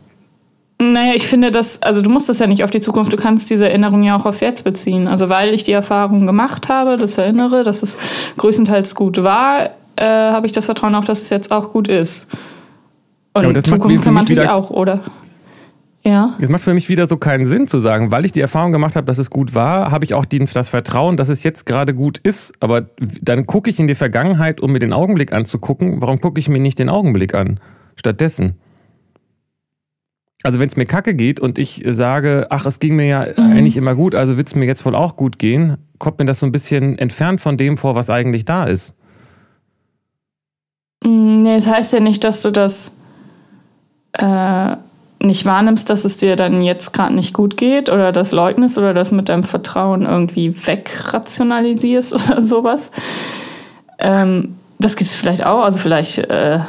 [0.79, 3.49] Naja, ich finde das, also du musst das ja nicht auf die Zukunft, du kannst
[3.49, 5.07] diese Erinnerung ja auch aufs Jetzt beziehen.
[5.07, 7.97] Also weil ich die Erfahrung gemacht habe, das erinnere, dass es
[8.38, 12.27] größtenteils gut war, äh, habe ich das Vertrauen auch, dass es jetzt auch gut ist.
[13.33, 15.01] Und ja, das Zukunft kann man natürlich auch, oder?
[16.03, 16.36] Ja.
[16.39, 18.95] Es macht für mich wieder so keinen Sinn zu sagen, weil ich die Erfahrung gemacht
[18.95, 21.93] habe, dass es gut war, habe ich auch die, das Vertrauen, dass es jetzt gerade
[21.93, 22.53] gut ist.
[22.62, 22.86] Aber
[23.21, 26.01] dann gucke ich in die Vergangenheit, um mir den Augenblick anzugucken.
[26.01, 27.60] Warum gucke ich mir nicht den Augenblick an?
[27.95, 28.55] Stattdessen.
[30.43, 33.51] Also wenn es mir kacke geht und ich sage, ach, es ging mir ja mhm.
[33.51, 36.39] eigentlich immer gut, also wird es mir jetzt wohl auch gut gehen, kommt mir das
[36.39, 38.93] so ein bisschen entfernt von dem vor, was eigentlich da ist.
[41.03, 42.95] Mm, nee, das heißt ja nicht, dass du das,
[44.13, 44.75] äh,
[45.21, 48.93] nicht wahrnimmst, dass es dir dann jetzt gerade nicht gut geht oder das leugnest oder
[48.93, 52.91] das mit deinem Vertrauen irgendwie wegrationalisierst oder sowas.
[53.99, 55.63] Ähm, das gibt es vielleicht auch.
[55.63, 56.60] Also vielleicht äh,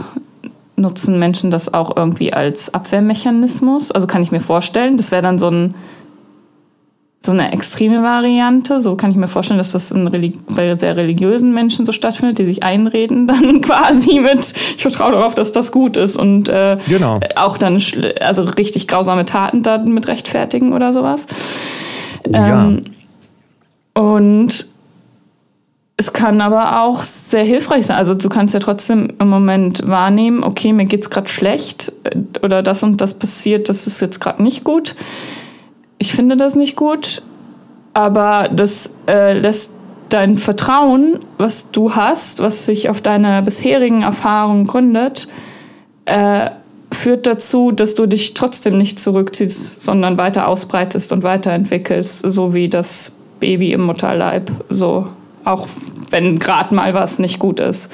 [0.77, 3.91] nutzen Menschen das auch irgendwie als Abwehrmechanismus.
[3.91, 5.75] Also kann ich mir vorstellen, das wäre dann so ein
[7.21, 8.81] so eine extreme Variante.
[8.81, 12.63] So kann ich mir vorstellen, dass das bei sehr religiösen Menschen so stattfindet, die sich
[12.63, 17.21] einreden dann quasi mit, ich vertraue darauf, dass das gut ist und äh, genau.
[17.37, 17.83] auch dann
[18.21, 21.27] also richtig grausame Taten damit rechtfertigen oder sowas.
[22.27, 22.67] Oh, ja.
[22.67, 22.85] Ähm,
[23.95, 24.67] und
[25.97, 27.97] es kann aber auch sehr hilfreich sein.
[27.97, 32.17] Also du kannst ja trotzdem im Moment wahrnehmen, okay, mir geht es gerade schlecht äh,
[32.45, 34.95] oder das und das passiert, das ist jetzt gerade nicht gut
[35.99, 37.23] ich finde das nicht gut,
[37.95, 39.73] aber das äh, lässt
[40.09, 45.29] dein Vertrauen, was du hast, was sich auf deine bisherigen Erfahrungen gründet,
[46.07, 46.51] äh,
[46.93, 52.69] führt dazu, dass du dich trotzdem nicht zurückziehst, sondern weiter ausbreitest und weiterentwickelst, so wie
[52.69, 55.09] das Baby im Mutterleib, so
[55.45, 55.69] auch
[56.11, 57.91] wenn gerade mal was nicht gut ist.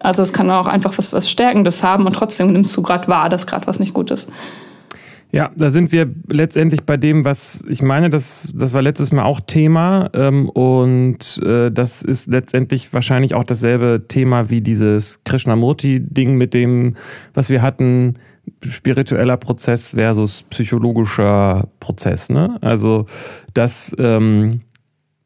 [0.00, 3.28] Also es kann auch einfach was, was Stärkendes haben und trotzdem nimmst du gerade wahr,
[3.28, 4.28] dass gerade was nicht gut ist.
[5.34, 9.24] Ja, da sind wir letztendlich bei dem, was ich meine, das, das war letztes Mal
[9.24, 16.36] auch Thema ähm, und äh, das ist letztendlich wahrscheinlich auch dasselbe Thema wie dieses Krishnamurti-Ding
[16.36, 16.94] mit dem,
[17.34, 18.14] was wir hatten,
[18.62, 22.30] spiritueller Prozess versus psychologischer Prozess.
[22.30, 22.56] Ne?
[22.60, 23.06] Also,
[23.54, 24.60] dass ähm,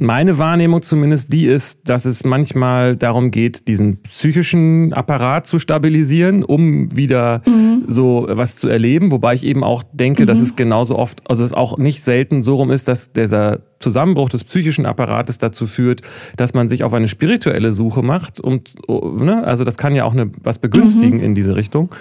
[0.00, 6.44] meine Wahrnehmung zumindest die ist, dass es manchmal darum geht, diesen psychischen Apparat zu stabilisieren,
[6.44, 7.84] um wieder mhm.
[7.88, 9.10] so was zu erleben.
[9.10, 10.26] Wobei ich eben auch denke, mhm.
[10.28, 14.28] dass es genauso oft, also es auch nicht selten so rum ist, dass dieser Zusammenbruch
[14.28, 16.02] des psychischen Apparates dazu führt,
[16.36, 18.38] dass man sich auf eine spirituelle Suche macht.
[18.38, 21.24] Und ne, also das kann ja auch eine, was begünstigen mhm.
[21.24, 21.92] in diese Richtung.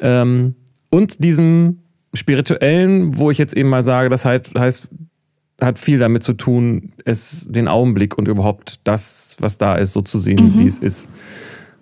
[0.00, 0.54] Ähm,
[0.88, 1.80] und diesem
[2.14, 4.88] spirituellen, wo ich jetzt eben mal sage, das heißt, heißt
[5.60, 10.00] hat viel damit zu tun, es den Augenblick und überhaupt das, was da ist, so
[10.00, 10.60] zu sehen, mhm.
[10.60, 11.08] wie es ist.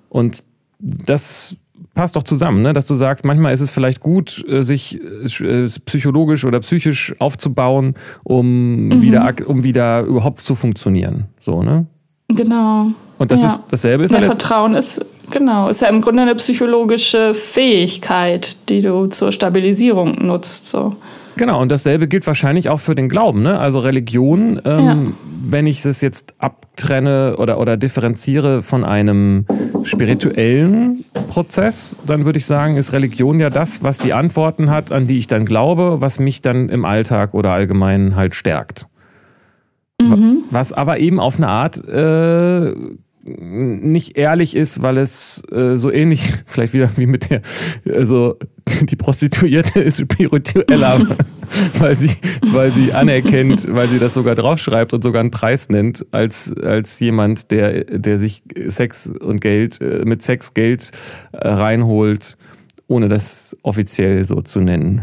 [0.09, 0.43] Und
[0.79, 1.57] das
[1.95, 2.73] passt doch zusammen, ne?
[2.73, 7.95] dass du sagst, manchmal ist es vielleicht gut, äh, sich äh, psychologisch oder psychisch aufzubauen,
[8.25, 9.03] um, mhm.
[9.03, 11.27] wieder, um wieder überhaupt zu funktionieren.
[11.41, 11.87] So, ne?
[12.29, 12.89] Genau.
[13.19, 13.47] Und das ja.
[13.47, 18.81] ist dasselbe ist ja, Vertrauen ist genau ist ja im Grunde eine psychologische Fähigkeit, die
[18.81, 20.67] du zur Stabilisierung nutzt.
[20.67, 20.95] So.
[21.39, 23.43] Genau, und dasselbe gilt wahrscheinlich auch für den Glauben.
[23.43, 23.59] Ne?
[23.59, 24.97] Also Religion, ähm, ja.
[25.45, 29.47] wenn ich es jetzt abtrenne oder, oder differenziere von einem
[29.85, 35.07] spirituellen Prozess, dann würde ich sagen, ist Religion ja das, was die Antworten hat, an
[35.07, 38.87] die ich dann glaube, was mich dann im Alltag oder allgemein halt stärkt.
[40.03, 40.39] Mhm.
[40.51, 42.75] Was aber eben auf eine Art äh,
[43.37, 47.43] nicht ehrlich ist, weil es äh, so ähnlich, vielleicht wieder wie mit der,
[47.93, 48.37] also
[48.83, 51.07] die Prostituierte ist spiritueller,
[51.79, 52.11] weil sie,
[52.53, 57.01] weil sie anerkennt, weil sie das sogar draufschreibt und sogar einen Preis nennt, als, als
[57.01, 60.91] jemand, der, der sich Sex und Geld, äh, mit Sex Geld
[61.33, 62.37] äh, reinholt
[62.89, 65.03] ohne das offiziell so zu nennen.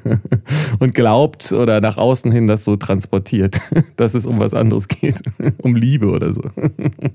[0.80, 3.60] und glaubt oder nach außen hin das so transportiert,
[3.96, 5.22] dass es um was anderes geht,
[5.58, 6.40] um Liebe oder so.
[6.40, 7.12] okay,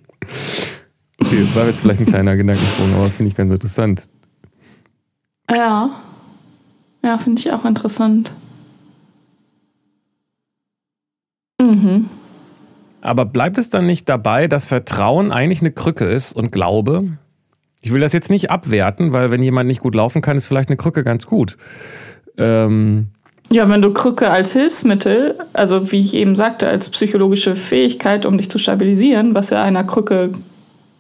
[1.20, 4.08] das war jetzt vielleicht ein kleiner Gedankensprung, aber finde ich ganz interessant.
[5.50, 5.90] Ja.
[7.04, 8.34] Ja, finde ich auch interessant.
[11.60, 12.08] Mhm.
[13.02, 17.18] Aber bleibt es dann nicht dabei, dass Vertrauen eigentlich eine Krücke ist und Glaube?
[17.88, 20.68] Ich will das jetzt nicht abwerten, weil wenn jemand nicht gut laufen kann, ist vielleicht
[20.68, 21.56] eine Krücke ganz gut.
[22.38, 23.08] Ähm
[23.50, 28.38] ja, wenn du Krücke als Hilfsmittel, also wie ich eben sagte, als psychologische Fähigkeit, um
[28.38, 30.34] dich zu stabilisieren, was ja einer Krücke,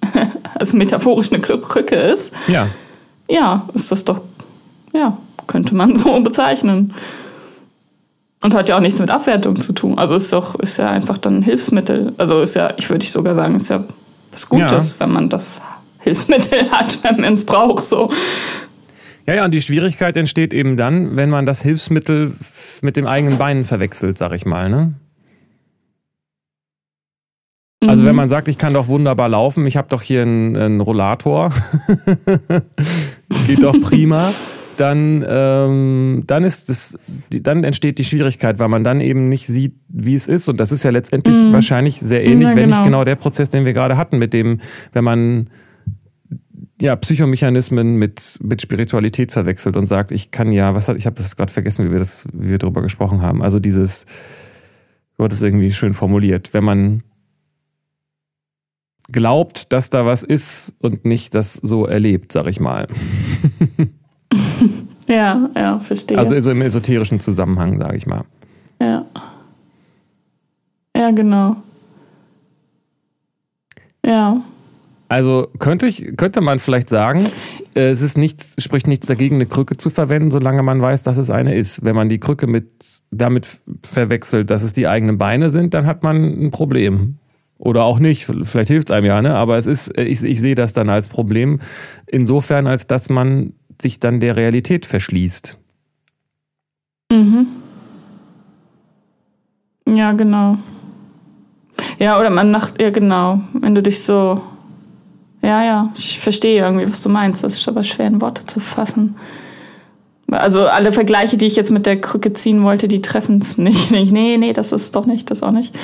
[0.56, 2.32] also metaphorisch eine Krücke ist.
[2.48, 2.70] Ja.
[3.30, 4.22] Ja, ist das doch,
[4.94, 6.94] ja, könnte man so bezeichnen.
[8.44, 9.98] Und hat ja auch nichts mit Abwertung zu tun.
[9.98, 12.14] Also ist doch, ist ja einfach dann ein Hilfsmittel.
[12.18, 13.84] Also ist ja, ich würde ich sogar sagen, ist ja
[14.32, 15.00] was Gutes, ja.
[15.02, 15.60] wenn man das
[16.00, 17.84] Hilfsmittel hat, wenn man es braucht.
[17.84, 18.12] So.
[19.26, 22.34] Ja, ja, und die Schwierigkeit entsteht eben dann, wenn man das Hilfsmittel
[22.82, 24.94] mit dem eigenen Bein verwechselt, sag ich mal, ne?
[27.86, 28.18] Also wenn mhm.
[28.18, 31.52] man sagt, ich kann doch wunderbar laufen, ich habe doch hier einen, einen Rollator,
[33.48, 34.32] geht doch prima,
[34.78, 36.98] dann, ähm, dann ist das,
[37.30, 40.50] dann entsteht die Schwierigkeit, weil man dann eben nicht sieht, wie es ist.
[40.50, 41.54] Und das ist ja letztendlich mhm.
[41.54, 42.78] wahrscheinlich sehr ähnlich, ja, wenn genau.
[42.78, 44.60] nicht genau der Prozess, den wir gerade hatten, mit dem,
[44.94, 45.50] wenn man
[46.80, 51.16] ja, Psychomechanismen mit, mit Spiritualität verwechselt und sagt, ich kann ja, was hat, ich habe
[51.16, 53.42] das gerade vergessen, wie wir das, wie wir darüber gesprochen haben.
[53.42, 54.06] Also dieses,
[55.18, 57.04] du hattest irgendwie schön formuliert, wenn man
[59.10, 62.88] glaubt, dass da was ist und nicht das so erlebt, sag ich mal.
[65.08, 66.18] Ja, ja, verstehe.
[66.18, 68.26] Also so im esoterischen Zusammenhang, sage ich mal.
[68.82, 69.06] Ja.
[70.96, 71.56] Ja, genau.
[74.06, 74.42] Ja.
[75.10, 77.26] Also könnte ich, könnte man vielleicht sagen,
[77.76, 81.18] äh, es ist nichts, spricht nichts dagegen, eine Krücke zu verwenden, solange man weiß, dass
[81.18, 81.86] es eine ist.
[81.86, 82.70] Wenn man die Krücke mit,
[83.12, 83.48] damit
[83.84, 87.18] verwechselt, dass es die eigenen Beine sind, dann hat man ein Problem.
[87.58, 89.34] Oder auch nicht, vielleicht hilft es einem ja, ne?
[89.34, 91.60] aber es ist, ich, ich sehe das dann als Problem,
[92.06, 95.58] insofern, als dass man sich dann der Realität verschließt.
[97.12, 97.48] Mhm.
[99.88, 100.58] Ja, genau.
[101.98, 104.42] Ja, oder man macht, ja genau, wenn du dich so,
[105.42, 107.44] ja, ja, ich verstehe irgendwie, was du meinst.
[107.44, 109.16] Das ist aber schwer in Worte zu fassen.
[110.30, 113.92] Also alle Vergleiche, die ich jetzt mit der Krücke ziehen wollte, die treffen es nicht.
[113.92, 115.78] Nee, nee, das ist doch nicht, das auch nicht.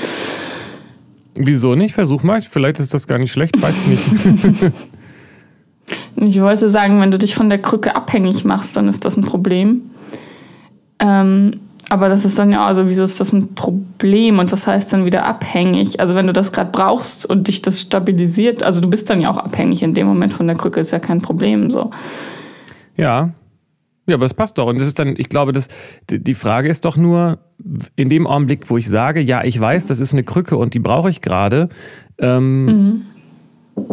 [1.36, 1.96] Wieso nicht?
[1.96, 4.72] Versuch mal, vielleicht ist das gar nicht schlecht, weiß ich nicht.
[6.16, 9.24] ich wollte sagen, wenn du dich von der Krücke abhängig machst, dann ist das ein
[9.24, 9.89] Problem.
[11.00, 11.60] Ähm,
[11.93, 15.06] aber das ist dann ja, also wieso ist das ein Problem und was heißt dann
[15.06, 15.99] wieder abhängig?
[15.99, 19.29] Also wenn du das gerade brauchst und dich das stabilisiert, also du bist dann ja
[19.29, 21.91] auch abhängig in dem Moment von der Krücke, ist ja kein Problem so.
[22.97, 23.29] Ja.
[24.08, 24.65] Ja, aber es passt doch.
[24.65, 25.67] Und das ist dann, ich glaube, das,
[26.10, 27.38] die Frage ist doch nur,
[27.95, 30.79] in dem Augenblick, wo ich sage, ja, ich weiß, das ist eine Krücke und die
[30.79, 31.69] brauche ich gerade,
[32.17, 33.06] ähm, mhm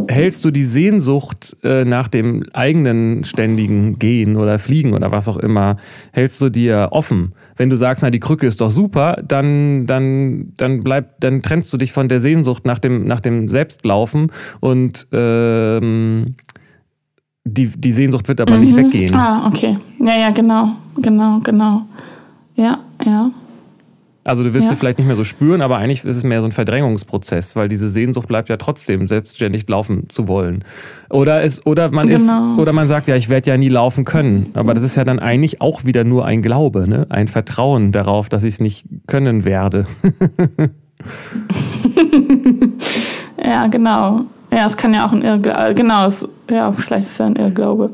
[0.09, 5.37] hältst du die Sehnsucht äh, nach dem eigenen ständigen Gehen oder Fliegen oder was auch
[5.37, 5.77] immer,
[6.13, 7.33] hältst du dir offen?
[7.57, 11.73] Wenn du sagst, na, die Krücke ist doch super, dann, dann, dann bleib, dann trennst
[11.73, 16.35] du dich von der Sehnsucht nach dem, nach dem Selbstlaufen und ähm,
[17.45, 18.61] die, die Sehnsucht wird aber mhm.
[18.61, 19.15] nicht weggehen.
[19.15, 19.79] Ah, okay.
[19.99, 21.83] Ja, ja, genau, genau, genau.
[22.55, 23.31] Ja, ja.
[24.31, 24.71] Also du wirst ja.
[24.71, 27.69] sie vielleicht nicht mehr so spüren, aber eigentlich ist es mehr so ein Verdrängungsprozess, weil
[27.69, 30.63] diese Sehnsucht bleibt ja trotzdem, selbstständig laufen zu wollen.
[31.09, 32.53] Oder es, oder man genau.
[32.53, 34.51] ist, oder man sagt, ja, ich werde ja nie laufen können.
[34.55, 37.07] Aber das ist ja dann eigentlich auch wieder nur ein Glaube, ne?
[37.09, 39.87] Ein Vertrauen darauf, dass ich es nicht können werde.
[43.45, 44.21] ja, genau.
[44.53, 47.35] Ja, es kann ja auch ein Irrglaube, genau, es, ja, vielleicht ist es ja ein
[47.35, 47.91] Irrglaube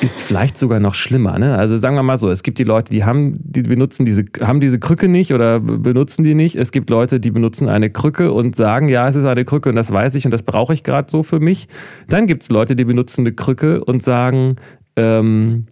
[0.00, 1.38] ist vielleicht sogar noch schlimmer.
[1.38, 1.56] Ne?
[1.56, 4.60] Also sagen wir mal so, es gibt die Leute, die haben, die benutzen diese, haben
[4.60, 6.56] diese Krücke nicht oder benutzen die nicht.
[6.56, 9.76] Es gibt Leute, die benutzen eine Krücke und sagen, ja, es ist eine Krücke und
[9.76, 11.68] das weiß ich und das brauche ich gerade so für mich.
[12.08, 14.56] Dann gibt es Leute, die benutzen eine Krücke und sagen,
[14.96, 15.66] ähm,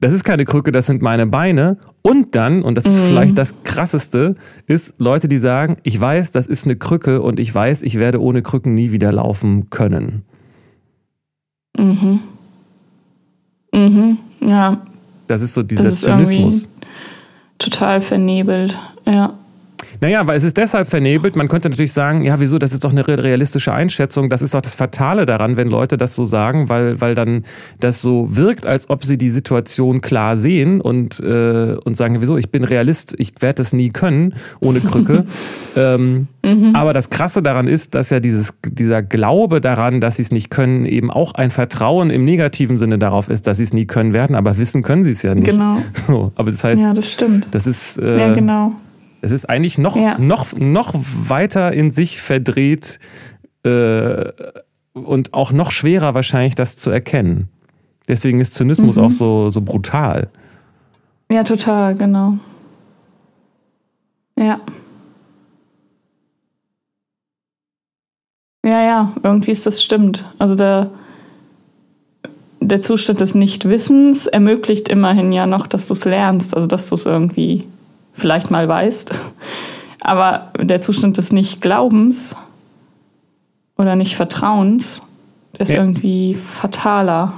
[0.00, 1.76] das ist keine Krücke, das sind meine Beine.
[2.02, 3.06] Und dann, und das ist mhm.
[3.08, 4.34] vielleicht das Krasseste,
[4.66, 8.20] ist Leute, die sagen, ich weiß, das ist eine Krücke und ich weiß, ich werde
[8.20, 10.24] ohne Krücken nie wieder laufen können.
[11.78, 12.20] Mhm.
[13.72, 14.78] Mhm, ja.
[15.28, 16.68] Das ist so dieser das ist Zynismus.
[17.58, 19.34] Total vernebelt, ja.
[20.00, 21.36] Naja, weil es ist deshalb vernebelt.
[21.36, 24.30] Man könnte natürlich sagen, ja, wieso, das ist doch eine realistische Einschätzung.
[24.30, 27.44] Das ist doch das Fatale daran, wenn Leute das so sagen, weil, weil dann
[27.80, 32.38] das so wirkt, als ob sie die Situation klar sehen und, äh, und sagen, wieso,
[32.38, 35.26] ich bin Realist, ich werde das nie können, ohne Krücke.
[35.76, 36.74] ähm, mhm.
[36.74, 40.50] Aber das Krasse daran ist, dass ja dieses, dieser Glaube daran, dass sie es nicht
[40.50, 44.14] können, eben auch ein Vertrauen im negativen Sinne darauf ist, dass sie es nie können
[44.14, 45.44] werden, aber wissen können sie es ja nicht.
[45.44, 45.76] Genau.
[46.06, 47.46] So, aber das heißt, ja, das stimmt.
[47.50, 47.98] Das ist.
[47.98, 48.74] Äh, ja, genau
[49.22, 50.18] es ist eigentlich noch, ja.
[50.18, 52.98] noch, noch weiter in sich verdreht
[53.64, 54.32] äh,
[54.92, 57.48] und auch noch schwerer wahrscheinlich, das zu erkennen.
[58.08, 59.02] Deswegen ist Zynismus mhm.
[59.02, 60.28] auch so, so brutal.
[61.30, 62.38] Ja, total, genau.
[64.38, 64.60] Ja.
[68.64, 70.24] Ja, ja, irgendwie ist das stimmt.
[70.38, 70.90] Also der,
[72.60, 76.94] der Zustand des Nichtwissens ermöglicht immerhin ja noch, dass du es lernst, also dass du
[76.94, 77.66] es irgendwie
[78.20, 79.12] vielleicht mal weißt.
[80.00, 82.36] Aber der Zustand des Nicht-Glaubens
[83.76, 85.00] oder Nicht-Vertrauens
[85.58, 85.78] ist ja.
[85.78, 87.32] irgendwie fataler.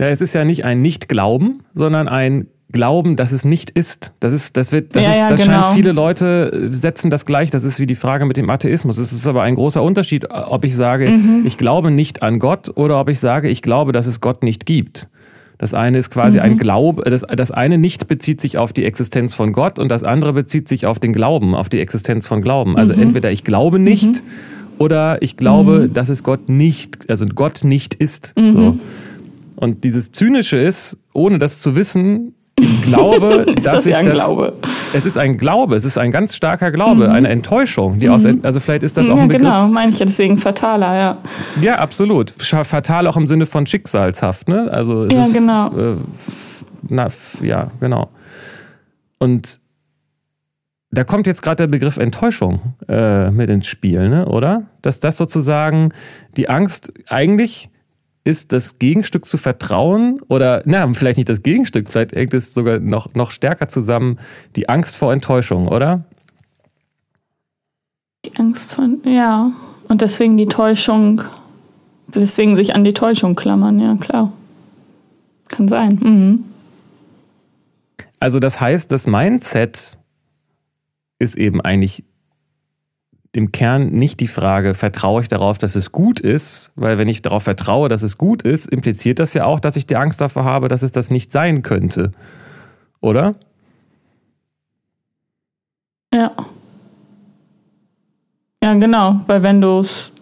[0.00, 4.12] Ja, es ist ja nicht ein Nicht-Glauben, sondern ein Glauben, dass es nicht ist.
[4.20, 5.62] Das ist, das wird, das, ja, ist, ja, das genau.
[5.62, 7.50] scheint viele Leute setzen das gleich.
[7.50, 8.98] Das ist wie die Frage mit dem Atheismus.
[8.98, 11.42] Es ist aber ein großer Unterschied, ob ich sage, mhm.
[11.44, 14.66] ich glaube nicht an Gott oder ob ich sage, ich glaube, dass es Gott nicht
[14.66, 15.08] gibt.
[15.60, 16.44] Das eine ist quasi mhm.
[16.44, 20.04] ein Glaube, das, das eine nicht bezieht sich auf die Existenz von Gott und das
[20.04, 22.78] andere bezieht sich auf den Glauben, auf die Existenz von Glauben.
[22.78, 23.02] Also mhm.
[23.02, 24.78] entweder ich glaube nicht mhm.
[24.78, 25.92] oder ich glaube, mhm.
[25.92, 28.32] dass es Gott nicht, also Gott nicht ist.
[28.38, 28.42] So.
[28.42, 28.80] Mhm.
[29.54, 32.32] Und dieses Zynische ist, ohne das zu wissen,
[32.82, 34.54] glaube, ist dass das ich ein das, Glaube?
[34.92, 37.14] Es ist ein Glaube, es ist ein ganz starker Glaube, mhm.
[37.14, 38.12] eine Enttäuschung, die mhm.
[38.12, 39.42] aus, also vielleicht ist das auch ja, ein Begriff.
[39.42, 41.18] Genau, meine ich ja deswegen fataler, ja.
[41.60, 42.32] Ja, absolut.
[42.38, 44.68] Fatal auch im Sinne von schicksalshaft, ne?
[44.70, 45.68] Also es ja, ist, genau.
[45.68, 45.96] Äh,
[46.88, 47.08] na,
[47.42, 48.08] ja, genau.
[49.18, 49.60] Und
[50.90, 54.26] da kommt jetzt gerade der Begriff Enttäuschung äh, mit ins Spiel, ne?
[54.26, 54.64] oder?
[54.82, 55.92] Dass das sozusagen
[56.36, 57.69] die Angst eigentlich
[58.24, 62.78] ist das Gegenstück zu Vertrauen oder, na, vielleicht nicht das Gegenstück, vielleicht hängt es sogar
[62.78, 64.18] noch, noch stärker zusammen,
[64.56, 66.04] die Angst vor Enttäuschung, oder?
[68.24, 69.50] Die Angst vor, ja.
[69.88, 71.22] Und deswegen die Täuschung,
[72.08, 74.32] deswegen sich an die Täuschung klammern, ja, klar.
[75.48, 75.98] Kann sein.
[76.02, 76.44] Mhm.
[78.20, 79.98] Also das heißt, das Mindset
[81.18, 82.04] ist eben eigentlich
[83.32, 87.22] im Kern nicht die Frage, vertraue ich darauf, dass es gut ist, weil wenn ich
[87.22, 90.44] darauf vertraue, dass es gut ist, impliziert das ja auch, dass ich die Angst davor
[90.44, 92.10] habe, dass es das nicht sein könnte.
[93.00, 93.34] Oder?
[96.12, 96.32] Ja.
[98.62, 100.12] Ja, genau, weil wenn du es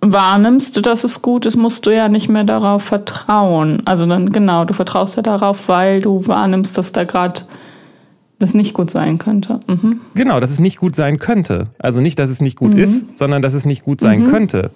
[0.00, 3.82] wahrnimmst, dass es gut ist, musst du ja nicht mehr darauf vertrauen.
[3.84, 7.42] Also dann genau, du vertraust ja darauf, weil du wahrnimmst, dass da gerade
[8.38, 9.60] das nicht gut sein könnte.
[9.68, 10.00] Mhm.
[10.14, 11.68] Genau, dass es nicht gut sein könnte.
[11.78, 12.78] Also nicht, dass es nicht gut mhm.
[12.78, 14.30] ist, sondern dass es nicht gut sein mhm.
[14.30, 14.70] könnte.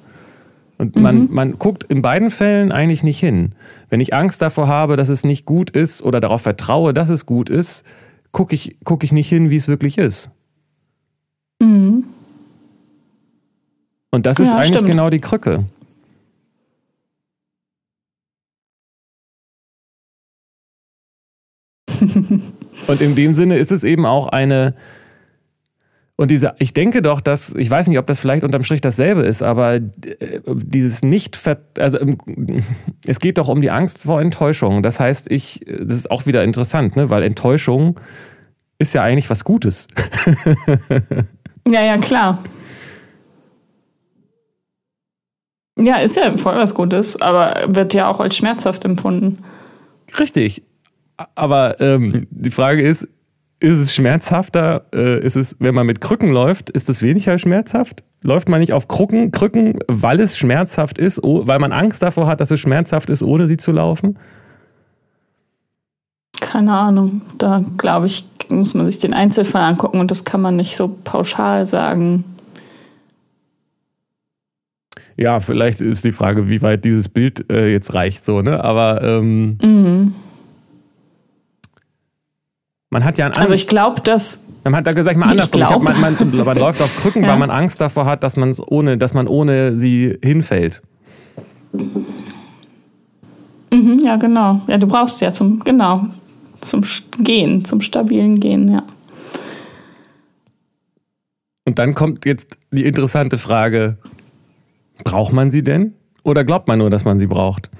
[0.79, 1.29] Und man, mhm.
[1.31, 3.53] man guckt in beiden Fällen eigentlich nicht hin.
[3.91, 7.27] Wenn ich Angst davor habe, dass es nicht gut ist oder darauf vertraue, dass es
[7.27, 7.85] gut ist,
[8.33, 10.31] gucke ich, guck ich nicht hin, wie es wirklich ist.
[11.61, 12.05] Mhm.
[14.11, 14.89] Und das ja, ist eigentlich stimmt.
[14.89, 15.65] genau die Krücke.
[22.91, 24.75] Und in dem Sinne ist es eben auch eine.
[26.17, 29.23] Und diese, ich denke doch, dass, ich weiß nicht, ob das vielleicht unterm Strich dasselbe
[29.23, 29.81] ist, aber äh,
[30.47, 31.41] dieses nicht,
[31.79, 31.99] also
[33.07, 34.83] es geht doch um die Angst vor Enttäuschung.
[34.83, 37.09] Das heißt, ich, das ist auch wieder interessant, ne?
[37.09, 37.99] weil Enttäuschung
[38.79, 39.87] ist ja eigentlich was Gutes.
[41.69, 42.43] ja, ja, klar.
[45.79, 49.39] Ja, ist ja voll was Gutes, aber wird ja auch als schmerzhaft empfunden.
[50.19, 50.65] Richtig.
[51.35, 53.09] Aber ähm, die Frage ist,
[53.61, 54.87] ist es schmerzhafter?
[54.95, 58.05] Äh, ist es, wenn man mit Krücken läuft, ist es weniger schmerzhaft?
[58.23, 62.41] Läuft man nicht auf Krücken, Krücken, weil es schmerzhaft ist, weil man Angst davor hat,
[62.41, 64.19] dass es schmerzhaft ist, ohne sie zu laufen?
[66.41, 67.23] Keine Ahnung.
[67.39, 70.89] Da glaube ich, muss man sich den Einzelfall angucken und das kann man nicht so
[71.05, 72.25] pauschal sagen.
[75.17, 78.65] Ja, vielleicht ist die Frage, wie weit dieses Bild äh, jetzt reicht, so, ne?
[78.65, 80.15] Aber ähm, mhm.
[82.91, 84.45] Man hat ja ein Also ich glaube, dass.
[84.65, 85.61] Man hat da gesagt, mal andersrum.
[85.61, 87.29] Glaub, man, man, man, läuft auf Krücken, ja.
[87.29, 90.83] weil man Angst davor hat, dass, man's ohne, dass man ohne sie hinfällt.
[93.73, 94.61] Mhm, ja, genau.
[94.67, 96.07] Ja, du brauchst ja zum, genau,
[96.61, 96.83] zum
[97.21, 98.83] Gehen, zum stabilen Gehen, ja.
[101.65, 103.97] Und dann kommt jetzt die interessante Frage:
[105.05, 105.95] Braucht man sie denn?
[106.25, 107.71] Oder glaubt man nur, dass man sie braucht?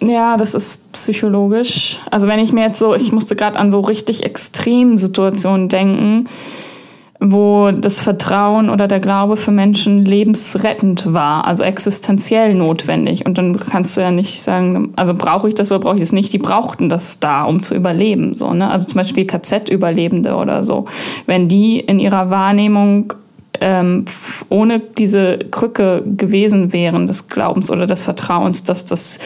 [0.00, 2.00] Ja, das ist psychologisch.
[2.10, 6.24] Also wenn ich mir jetzt so, ich musste gerade an so richtig Extremsituationen denken,
[7.20, 13.24] wo das Vertrauen oder der Glaube für Menschen lebensrettend war, also existenziell notwendig.
[13.24, 16.12] Und dann kannst du ja nicht sagen, also brauche ich das oder brauche ich das
[16.12, 16.32] nicht.
[16.32, 18.34] Die brauchten das da, um zu überleben.
[18.34, 18.68] So, ne?
[18.68, 20.86] Also zum Beispiel KZ-Überlebende oder so.
[21.26, 23.14] Wenn die in ihrer Wahrnehmung
[23.60, 24.04] ähm,
[24.48, 29.18] ohne diese Krücke gewesen wären des Glaubens oder des Vertrauens, dass das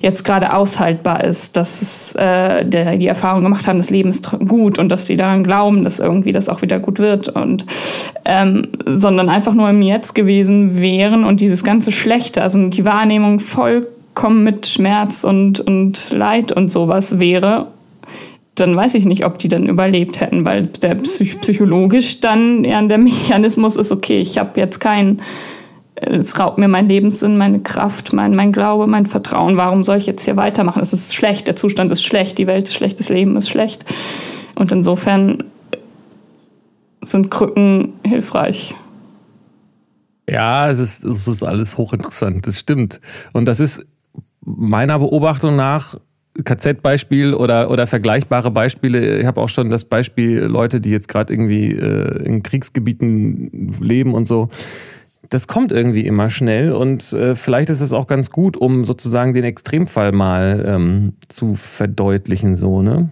[0.00, 4.30] jetzt gerade aushaltbar ist, dass es, äh, der, die Erfahrung gemacht haben, das Leben ist
[4.48, 7.66] gut und dass die daran glauben, dass irgendwie das auch wieder gut wird und
[8.24, 13.40] ähm, sondern einfach nur im Jetzt gewesen wären und dieses ganze Schlechte, also die Wahrnehmung
[13.40, 17.68] vollkommen mit Schmerz und, und Leid und sowas wäre
[18.54, 22.82] dann weiß ich nicht, ob die dann überlebt hätten, weil der psych psychologisch dann ja
[22.82, 25.22] der Mechanismus ist, okay, ich habe jetzt keinen,
[25.94, 29.56] es raubt mir mein Lebenssinn, meine Kraft, mein, mein Glaube, mein Vertrauen.
[29.56, 30.82] Warum soll ich jetzt hier weitermachen?
[30.82, 33.84] Es ist schlecht, der Zustand ist schlecht, die Welt ist schlecht, das Leben ist schlecht.
[34.58, 35.44] Und insofern
[37.02, 38.74] sind Krücken hilfreich.
[40.28, 43.00] Ja, es ist, es ist alles hochinteressant, das stimmt.
[43.32, 43.82] Und das ist
[44.42, 45.96] meiner Beobachtung nach
[46.44, 49.18] KZ-Beispiel oder, oder vergleichbare Beispiele.
[49.18, 54.14] Ich habe auch schon das Beispiel Leute, die jetzt gerade irgendwie äh, in Kriegsgebieten leben
[54.14, 54.48] und so.
[55.28, 59.32] Das kommt irgendwie immer schnell und äh, vielleicht ist es auch ganz gut, um sozusagen
[59.32, 63.10] den Extremfall mal ähm, zu verdeutlichen, so, ne?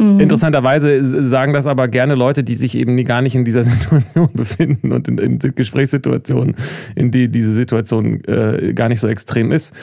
[0.00, 0.18] Mhm.
[0.18, 4.92] Interessanterweise sagen das aber gerne Leute, die sich eben gar nicht in dieser Situation befinden
[4.92, 6.56] und in, in Gesprächssituationen,
[6.94, 9.74] in die diese Situation äh, gar nicht so extrem ist.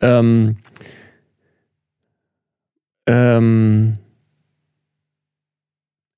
[0.00, 0.56] Ähm,
[3.10, 3.98] ähm,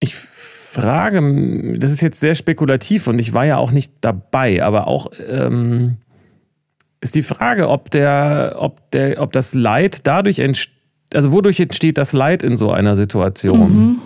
[0.01, 4.86] ich frage, das ist jetzt sehr spekulativ und ich war ja auch nicht dabei, aber
[4.88, 5.97] auch ähm,
[7.01, 10.74] ist die Frage, ob der, ob der, ob das Leid dadurch entsteht,
[11.14, 13.76] also wodurch entsteht das Leid in so einer Situation?
[13.76, 13.99] Mhm.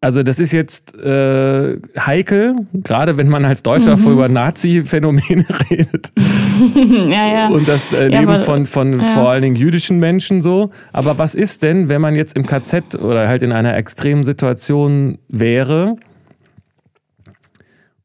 [0.00, 4.12] Also das ist jetzt äh, heikel, gerade wenn man als Deutscher mhm.
[4.12, 6.12] über Nazi-Phänomene redet.
[7.08, 7.48] ja, ja.
[7.48, 9.06] Und das äh, Leben aber, von, von ja.
[9.14, 10.70] vor allen Dingen jüdischen Menschen so.
[10.92, 15.18] Aber was ist denn, wenn man jetzt im KZ oder halt in einer extremen Situation
[15.28, 15.96] wäre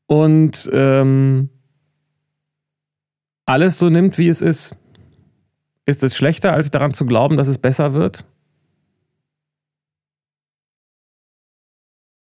[0.08, 1.50] und ähm,
[3.46, 4.76] alles so nimmt, wie es ist?
[5.86, 8.24] Ist es schlechter, als daran zu glauben, dass es besser wird?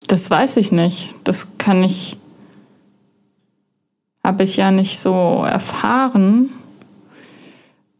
[0.08, 1.14] Das weiß ich nicht.
[1.24, 2.18] Das kann ich,
[4.24, 6.49] habe ich ja nicht so erfahren.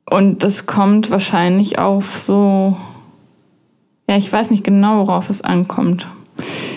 [0.10, 2.78] Und das kommt wahrscheinlich auf so,
[4.10, 6.08] ja, ich weiß nicht genau, worauf es ankommt.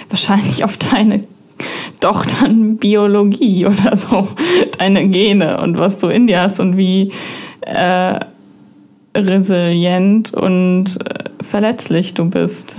[0.08, 1.22] Wahrscheinlich auf deine,
[2.00, 4.26] doch dann Biologie oder so,
[4.78, 7.12] deine Gene und was du in dir hast und wie
[7.60, 8.18] äh,
[9.16, 12.76] resilient und äh, verletzlich du bist.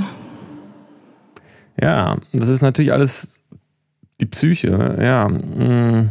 [1.82, 3.40] Ja, das ist natürlich alles
[4.20, 4.98] die Psyche.
[5.02, 5.28] Ja.
[5.28, 6.10] Mm.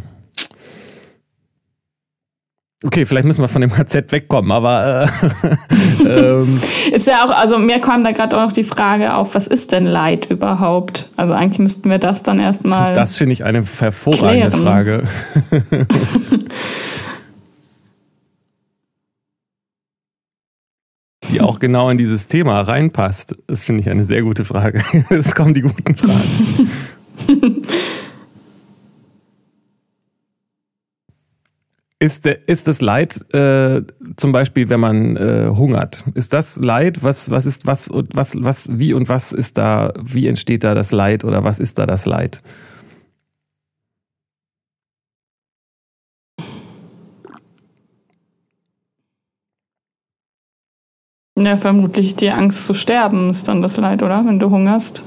[2.83, 5.07] Okay, vielleicht müssen wir von dem KZ wegkommen, aber
[6.03, 6.59] äh, ähm.
[6.91, 9.73] ist ja auch, also mir kam da gerade auch noch die Frage auf, was ist
[9.73, 11.11] denn Leid überhaupt?
[11.15, 12.95] Also eigentlich müssten wir das dann erstmal.
[12.95, 14.63] Das finde ich eine hervorragende klären.
[14.63, 15.03] Frage.
[21.31, 23.37] die auch genau in dieses Thema reinpasst?
[23.47, 24.83] Das finde ich eine sehr gute Frage.
[25.11, 26.73] Jetzt kommen die guten Fragen.
[32.03, 33.83] Ist, ist das Leid äh,
[34.17, 36.03] zum Beispiel, wenn man äh, hungert?
[36.15, 37.03] Ist das Leid?
[37.03, 39.93] Was, was ist was was was wie und was ist da?
[40.03, 42.41] Wie entsteht da das Leid oder was ist da das Leid?
[51.43, 54.25] Ja, vermutlich die Angst zu sterben ist dann das Leid, oder?
[54.27, 55.05] Wenn du hungerst.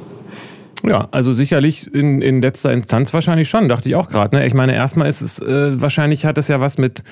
[0.86, 4.36] Ja, also sicherlich in, in letzter Instanz wahrscheinlich schon, dachte ich auch gerade.
[4.36, 4.46] Ne?
[4.46, 7.04] Ich meine, erstmal ist es, äh, wahrscheinlich hat es ja was mit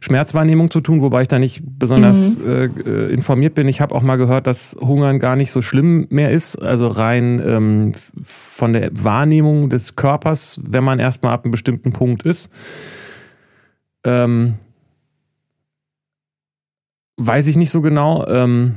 [0.00, 2.72] Schmerzwahrnehmung zu tun, wobei ich da nicht besonders mhm.
[2.86, 3.68] äh, informiert bin.
[3.68, 6.56] Ich habe auch mal gehört, dass Hungern gar nicht so schlimm mehr ist.
[6.56, 12.22] Also rein ähm, von der Wahrnehmung des Körpers, wenn man erstmal ab einem bestimmten Punkt
[12.22, 12.50] ist.
[14.04, 14.54] Ähm,
[17.18, 18.26] Weiß ich nicht so genau.
[18.26, 18.76] Ähm,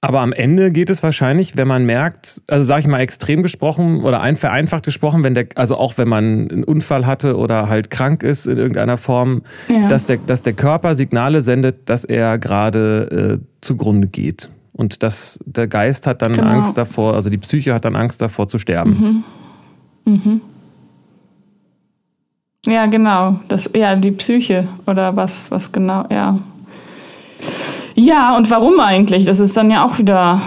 [0.00, 4.02] aber am Ende geht es wahrscheinlich, wenn man merkt, also sage ich mal extrem gesprochen
[4.02, 7.90] oder ein vereinfacht gesprochen, wenn der, also auch wenn man einen Unfall hatte oder halt
[7.90, 9.88] krank ist in irgendeiner Form, ja.
[9.88, 14.50] dass, der, dass der Körper Signale sendet, dass er gerade äh, zugrunde geht.
[14.72, 16.46] Und dass der Geist hat dann genau.
[16.46, 19.24] Angst davor, also die Psyche hat dann Angst davor zu sterben.
[20.06, 20.12] Mhm.
[20.12, 20.40] Mhm.
[22.68, 23.40] Ja, genau.
[23.48, 26.38] Das, ja, die Psyche oder was, was genau, ja.
[27.94, 29.24] Ja, und warum eigentlich?
[29.24, 30.40] Das ist dann ja auch wieder.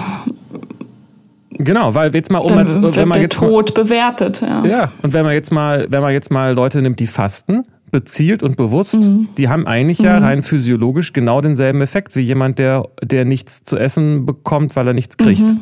[1.49, 4.41] Genau, weil jetzt mal um als, wird wenn man der jetzt Tod mal, bewertet.
[4.41, 4.65] Ja.
[4.65, 8.41] ja, und wenn man jetzt mal, wenn man jetzt mal Leute nimmt, die fasten, bezielt
[8.41, 9.27] und bewusst, mhm.
[9.37, 10.05] die haben eigentlich mhm.
[10.05, 14.87] ja rein physiologisch genau denselben Effekt wie jemand, der, der nichts zu essen bekommt, weil
[14.87, 15.43] er nichts kriegt.
[15.43, 15.59] Mhm.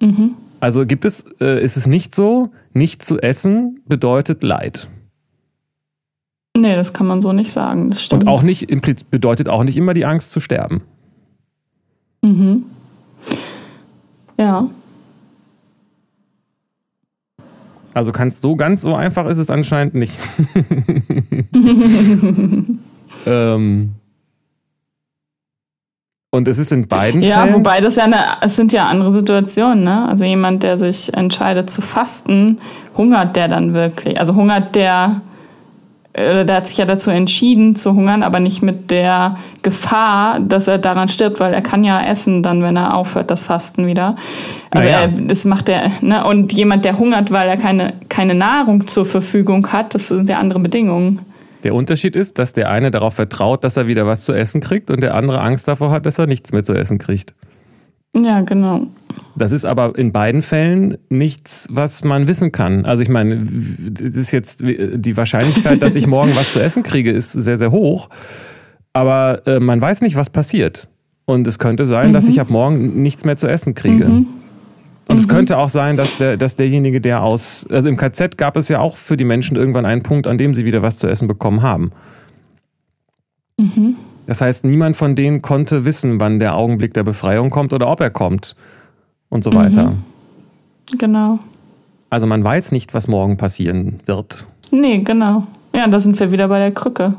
[0.00, 0.34] mhm.
[0.60, 4.88] Also gibt es, äh, ist es nicht so, nicht zu essen bedeutet Leid.
[6.60, 7.90] Nee, das kann man so nicht sagen.
[7.90, 8.24] Das stimmt.
[8.24, 8.66] Und auch nicht,
[9.10, 10.82] bedeutet auch nicht immer die Angst zu sterben.
[12.22, 12.64] Mhm.
[14.38, 14.68] Ja.
[17.94, 20.16] Also kannst so ganz so einfach ist es anscheinend nicht.
[23.26, 23.94] ähm,
[26.30, 27.48] und es ist in beiden ja, Fällen.
[27.48, 30.06] Ja, wobei das ja eine, es sind ja andere Situationen, ne?
[30.08, 32.58] Also jemand, der sich entscheidet zu fasten,
[32.96, 34.20] hungert der dann wirklich?
[34.20, 35.22] Also hungert der
[36.18, 40.68] äh, der hat sich ja dazu entschieden zu hungern, aber nicht mit der Gefahr, dass
[40.68, 44.16] er daran stirbt, weil er kann ja essen dann, wenn er aufhört, das Fasten wieder.
[44.70, 45.02] Also naja.
[45.02, 46.24] er, das macht er, ne?
[46.24, 50.38] Und jemand, der hungert, weil er keine, keine Nahrung zur Verfügung hat, das sind ja
[50.38, 51.20] andere Bedingungen.
[51.64, 54.90] Der Unterschied ist, dass der eine darauf vertraut, dass er wieder was zu essen kriegt
[54.90, 57.34] und der andere Angst davor hat, dass er nichts mehr zu essen kriegt.
[58.16, 58.86] Ja, genau.
[59.36, 62.84] Das ist aber in beiden Fällen nichts, was man wissen kann.
[62.84, 63.46] Also ich meine,
[63.90, 67.70] das ist jetzt die Wahrscheinlichkeit, dass ich morgen was zu essen kriege, ist sehr, sehr
[67.70, 68.08] hoch.
[68.92, 70.88] Aber äh, man weiß nicht, was passiert.
[71.24, 72.12] Und es könnte sein, mhm.
[72.14, 74.06] dass ich ab morgen nichts mehr zu essen kriege.
[74.06, 74.26] Mhm.
[75.08, 75.20] Und mhm.
[75.20, 77.66] es könnte auch sein, dass, der, dass derjenige, der aus.
[77.70, 80.54] Also im KZ gab es ja auch für die Menschen irgendwann einen Punkt, an dem
[80.54, 81.92] sie wieder was zu essen bekommen haben.
[83.58, 83.96] Mhm.
[84.28, 88.02] Das heißt, niemand von denen konnte wissen, wann der Augenblick der Befreiung kommt oder ob
[88.02, 88.56] er kommt
[89.30, 89.92] und so weiter.
[89.92, 90.98] Mhm.
[90.98, 91.38] Genau.
[92.10, 94.46] Also man weiß nicht, was morgen passieren wird.
[94.70, 95.44] Nee, genau.
[95.74, 97.14] Ja, da sind wir wieder bei der Krücke.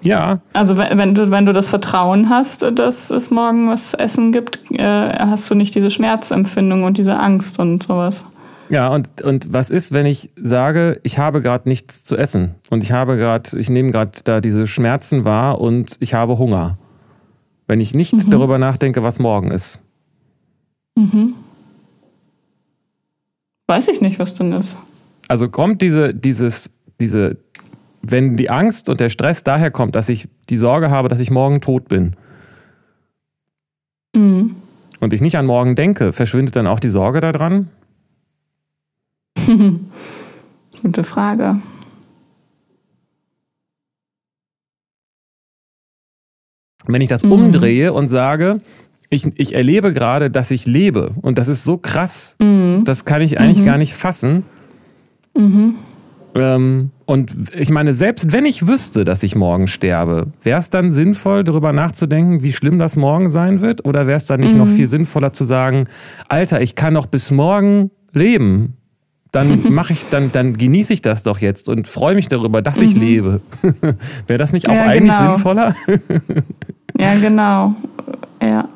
[0.00, 0.40] Ja.
[0.54, 4.58] Also wenn du, wenn du das Vertrauen hast, dass es morgen was zu essen gibt,
[4.70, 8.24] äh, hast du nicht diese Schmerzempfindung und diese Angst und sowas.
[8.70, 12.84] Ja, und, und was ist, wenn ich sage, ich habe gerade nichts zu essen und
[12.84, 16.78] ich habe gerade, ich nehme gerade da diese Schmerzen wahr und ich habe Hunger.
[17.66, 18.30] Wenn ich nicht mhm.
[18.30, 19.80] darüber nachdenke, was morgen ist.
[20.96, 21.34] Mhm.
[23.66, 24.78] Weiß ich nicht, was dann ist.
[25.28, 27.36] Also kommt diese, dieses, diese,
[28.02, 31.30] wenn die Angst und der Stress daher kommt, dass ich die Sorge habe, dass ich
[31.30, 32.16] morgen tot bin.
[34.14, 34.56] Mhm.
[35.00, 37.68] Und ich nicht an morgen denke, verschwindet dann auch die Sorge daran?
[40.82, 41.60] Gute Frage.
[46.86, 47.32] Wenn ich das mhm.
[47.32, 48.58] umdrehe und sage,
[49.10, 52.82] ich, ich erlebe gerade, dass ich lebe und das ist so krass, mhm.
[52.84, 53.66] das kann ich eigentlich mhm.
[53.66, 54.44] gar nicht fassen.
[55.36, 55.74] Mhm.
[56.34, 60.92] Ähm, und ich meine, selbst wenn ich wüsste, dass ich morgen sterbe, wäre es dann
[60.92, 63.84] sinnvoll, darüber nachzudenken, wie schlimm das morgen sein wird?
[63.86, 64.76] Oder wäre es dann nicht noch mhm.
[64.76, 65.88] viel sinnvoller zu sagen,
[66.28, 68.77] Alter, ich kann noch bis morgen leben?
[69.32, 72.80] Dann mache ich, dann, dann genieße ich das doch jetzt und freue mich darüber, dass
[72.80, 73.00] ich mhm.
[73.00, 73.40] lebe.
[74.26, 75.32] wäre das nicht auch ja, eigentlich genau.
[75.32, 75.74] sinnvoller?
[76.98, 77.72] ja, genau.
[78.42, 78.68] Ja.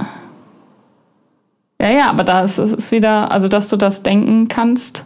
[1.80, 5.04] Ja, ja, aber da ist es wieder, also dass du das denken kannst,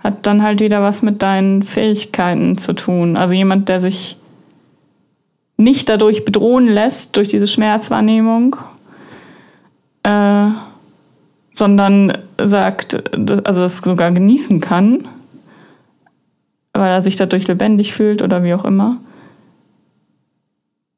[0.00, 3.16] hat dann halt wieder was mit deinen Fähigkeiten zu tun.
[3.16, 4.18] Also jemand, der sich
[5.56, 8.56] nicht dadurch bedrohen lässt, durch diese Schmerzwahrnehmung,
[10.02, 10.48] äh,
[11.60, 15.06] sondern sagt, also es sogar genießen kann,
[16.72, 18.96] weil er sich dadurch lebendig fühlt oder wie auch immer,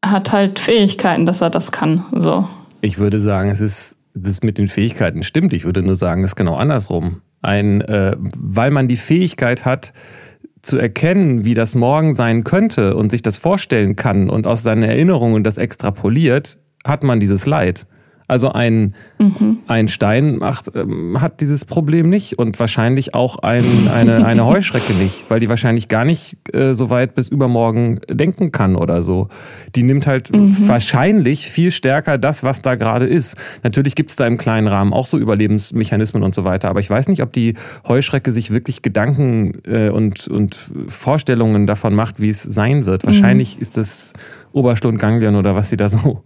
[0.04, 2.04] hat halt Fähigkeiten, dass er das kann.
[2.14, 2.48] So.
[2.80, 5.52] Ich würde sagen, es ist, das mit den Fähigkeiten stimmt.
[5.52, 9.92] Ich würde nur sagen, es ist genau andersrum ein, äh, weil man die Fähigkeit hat,
[10.62, 14.84] zu erkennen, wie das morgen sein könnte und sich das vorstellen kann und aus seinen
[14.84, 17.88] Erinnerungen das extrapoliert, hat man dieses Leid.
[18.28, 19.58] Also ein, mhm.
[19.66, 23.64] ein Stein macht, ähm, hat dieses Problem nicht und wahrscheinlich auch ein,
[23.94, 28.52] eine, eine Heuschrecke nicht, weil die wahrscheinlich gar nicht äh, so weit bis übermorgen denken
[28.52, 29.28] kann oder so.
[29.74, 30.56] Die nimmt halt mhm.
[30.68, 33.36] wahrscheinlich viel stärker das, was da gerade ist.
[33.62, 36.88] Natürlich gibt es da im kleinen Rahmen auch so Überlebensmechanismen und so weiter, aber ich
[36.88, 37.54] weiß nicht, ob die
[37.86, 40.56] Heuschrecke sich wirklich Gedanken äh, und, und
[40.88, 43.04] Vorstellungen davon macht, wie es sein wird.
[43.04, 43.62] Wahrscheinlich mhm.
[43.62, 44.12] ist das
[44.52, 46.22] Oberschlundganglion oder was sie da so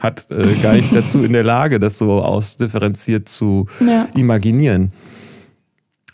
[0.00, 4.08] hat äh, gar nicht dazu in der Lage, das so ausdifferenziert zu ja.
[4.16, 4.92] imaginieren.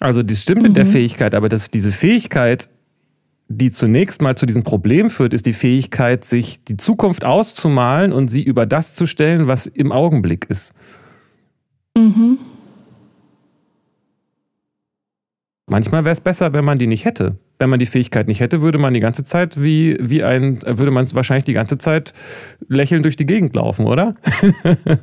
[0.01, 0.68] Also das stimmt mhm.
[0.68, 0.91] mit der mhm.
[0.91, 2.68] Fähigkeit, aber dass diese Fähigkeit,
[3.49, 8.28] die zunächst mal zu diesem Problem führt, ist die Fähigkeit, sich die Zukunft auszumalen und
[8.28, 10.74] sie über das zu stellen, was im Augenblick ist.
[11.97, 12.39] Mhm.
[15.67, 18.61] Manchmal wäre es besser, wenn man die nicht hätte wenn man die Fähigkeit nicht hätte,
[18.61, 22.12] würde man die ganze Zeit wie, wie ein, würde man wahrscheinlich die ganze Zeit
[22.69, 24.14] lächelnd durch die Gegend laufen, oder?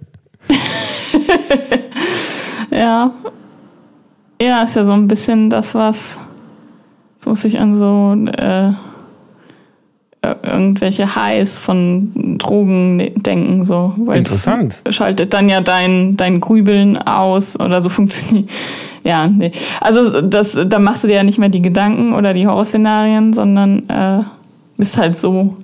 [2.72, 3.11] ja.
[4.41, 6.20] Ja, ist ja so ein bisschen das, was
[7.18, 8.72] so muss ich an so äh,
[10.24, 13.93] irgendwelche Highs von Drogen ne, denken, so.
[13.97, 14.84] Weil Interessant.
[14.89, 18.49] schaltet dann ja dein, dein Grübeln aus oder so funktioniert.
[19.03, 19.51] Ja, nee.
[19.82, 23.89] Also das, da machst du dir ja nicht mehr die Gedanken oder die Horrorszenarien, sondern
[23.89, 24.24] äh,
[24.78, 25.55] bist halt so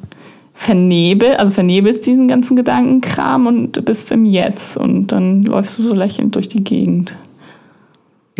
[0.53, 5.95] vernebelt, also vernebelst diesen ganzen Gedankenkram und bist im Jetzt und dann läufst du so
[5.95, 7.15] lächelnd durch die Gegend.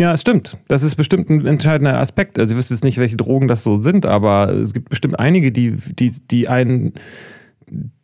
[0.00, 0.56] Ja, es stimmt.
[0.66, 2.38] Das ist bestimmt ein entscheidender Aspekt.
[2.38, 5.52] Also ich wüsste jetzt nicht, welche Drogen das so sind, aber es gibt bestimmt einige,
[5.52, 6.94] die, die, die einen,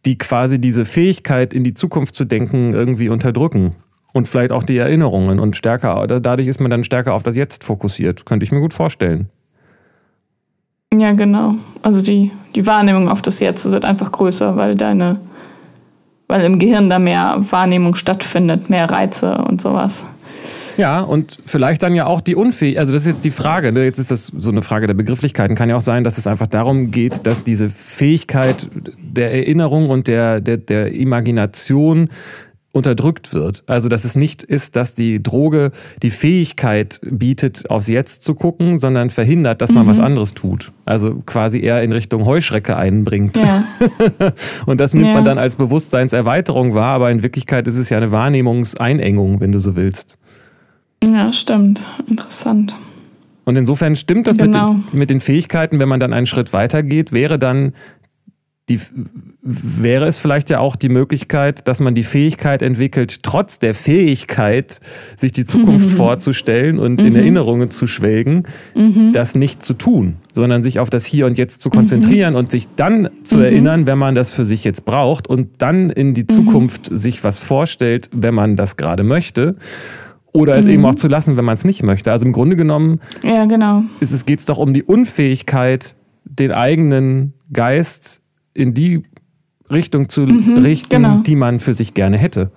[0.05, 3.77] die quasi diese Fähigkeit, in die Zukunft zu denken, irgendwie unterdrücken.
[4.13, 7.65] Und vielleicht auch die Erinnerungen und stärker, dadurch ist man dann stärker auf das Jetzt
[7.65, 8.27] fokussiert.
[8.27, 9.31] Könnte ich mir gut vorstellen.
[10.93, 11.55] Ja, genau.
[11.81, 15.19] Also die, die Wahrnehmung auf das Jetzt wird einfach größer, weil deine,
[16.29, 20.05] weil im Gehirn da mehr Wahrnehmung stattfindet, mehr Reize und sowas.
[20.77, 23.85] Ja, und vielleicht dann ja auch die Unfähigkeit, also das ist jetzt die Frage, ne?
[23.85, 26.47] jetzt ist das so eine Frage der Begrifflichkeiten, kann ja auch sein, dass es einfach
[26.47, 28.68] darum geht, dass diese Fähigkeit
[28.99, 32.11] der Erinnerung und der, der, der Imagination
[32.77, 33.64] unterdrückt wird.
[33.66, 35.72] Also dass es nicht ist, dass die Droge
[36.03, 39.91] die Fähigkeit bietet, aufs Jetzt zu gucken, sondern verhindert, dass man mhm.
[39.91, 40.72] was anderes tut.
[40.85, 43.39] Also quasi eher in Richtung Heuschrecke einbringt.
[43.39, 43.64] Ja.
[44.66, 45.14] und das nimmt ja.
[45.14, 49.59] man dann als Bewusstseinserweiterung wahr, aber in Wirklichkeit ist es ja eine Wahrnehmungseinengung, wenn du
[49.59, 50.18] so willst.
[51.05, 51.85] Ja, stimmt.
[52.09, 52.75] Interessant.
[53.45, 54.73] Und insofern stimmt das genau.
[54.73, 57.73] mit, den, mit den Fähigkeiten, wenn man dann einen Schritt weiter geht, wäre dann
[58.69, 58.81] die
[59.43, 64.81] wäre es vielleicht ja auch die Möglichkeit, dass man die Fähigkeit entwickelt, trotz der Fähigkeit,
[65.17, 65.93] sich die Zukunft mhm.
[65.97, 67.07] vorzustellen und mhm.
[67.07, 68.43] in Erinnerungen zu schwelgen,
[68.75, 69.13] mhm.
[69.13, 72.41] das nicht zu tun, sondern sich auf das Hier und Jetzt zu konzentrieren mhm.
[72.41, 73.45] und sich dann zu mhm.
[73.45, 76.29] erinnern, wenn man das für sich jetzt braucht und dann in die mhm.
[76.29, 79.55] Zukunft sich was vorstellt, wenn man das gerade möchte.
[80.37, 82.12] Oder es eben auch zu lassen, wenn man es nicht möchte.
[82.12, 83.84] Also im Grunde genommen ja, genau.
[84.01, 88.20] geht es doch um die Unfähigkeit, den eigenen Geist
[88.55, 89.03] in die
[89.70, 91.18] Richtung zu mhm, richten, genau.
[91.18, 92.51] die man für sich gerne hätte.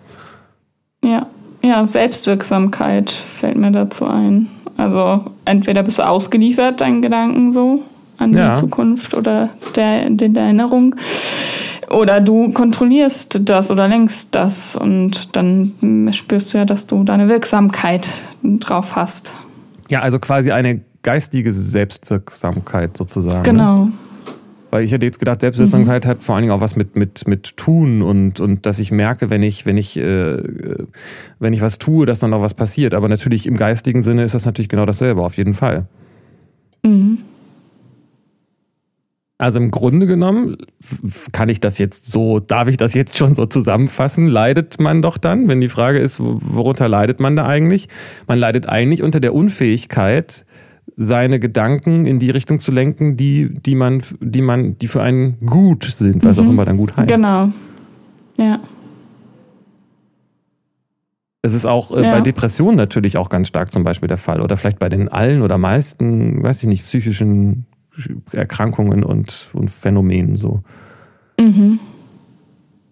[1.04, 1.28] Ja,
[1.64, 4.48] ja, Selbstwirksamkeit fällt mir dazu ein.
[4.78, 7.84] Also entweder bist du ausgeliefert, deinen Gedanken so
[8.18, 8.54] an ja.
[8.54, 10.96] die Zukunft oder der, der, der Erinnerung.
[11.90, 17.28] Oder du kontrollierst das oder lenkst das und dann spürst du ja, dass du deine
[17.28, 18.10] Wirksamkeit
[18.44, 19.34] drauf hast.
[19.90, 23.44] Ja, also quasi eine geistige Selbstwirksamkeit sozusagen.
[23.44, 23.86] Genau.
[23.86, 23.92] Ne?
[24.72, 26.10] Weil ich hätte jetzt gedacht, Selbstwirksamkeit mhm.
[26.10, 29.32] hat vor allen Dingen auch was mit, mit, mit Tun und, und dass ich merke,
[29.32, 30.38] wenn ich, wenn ich, äh,
[31.40, 32.94] wenn ich was tue, dass dann auch was passiert.
[32.94, 35.86] Aber natürlich im geistigen Sinne ist das natürlich genau dasselbe, auf jeden Fall.
[36.84, 37.20] Mhm.
[39.40, 40.58] Also im Grunde genommen
[41.32, 44.28] kann ich das jetzt so, darf ich das jetzt schon so zusammenfassen?
[44.28, 47.88] Leidet man doch dann, wenn die Frage ist, worunter leidet man da eigentlich?
[48.28, 50.46] Man leidet eigentlich unter der Unfähigkeit,
[50.98, 55.40] seine Gedanken in die Richtung zu lenken, die, die man, die man, die für einen
[55.46, 56.46] gut sind, was mhm.
[56.46, 57.10] auch immer dann gut heißt.
[57.10, 57.50] Genau.
[58.38, 58.60] Ja.
[61.42, 62.16] Es ist auch äh, ja.
[62.16, 64.42] bei Depressionen natürlich auch ganz stark zum Beispiel der Fall.
[64.42, 67.66] Oder vielleicht bei den allen oder meisten, weiß ich nicht, psychischen
[68.32, 70.62] Erkrankungen und, und Phänomenen so.
[71.40, 71.80] Mhm.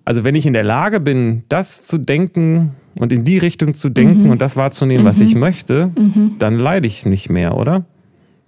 [0.05, 3.89] Also wenn ich in der Lage bin, das zu denken und in die Richtung zu
[3.89, 4.31] denken mhm.
[4.31, 5.41] und das wahrzunehmen, was ich mhm.
[5.41, 6.35] möchte, mhm.
[6.39, 7.85] dann leide ich nicht mehr, oder?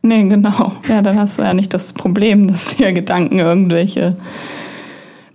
[0.01, 0.71] Nee, genau.
[0.87, 4.15] Ja, dann hast du ja nicht das Problem, dass dir Gedanken irgendwelche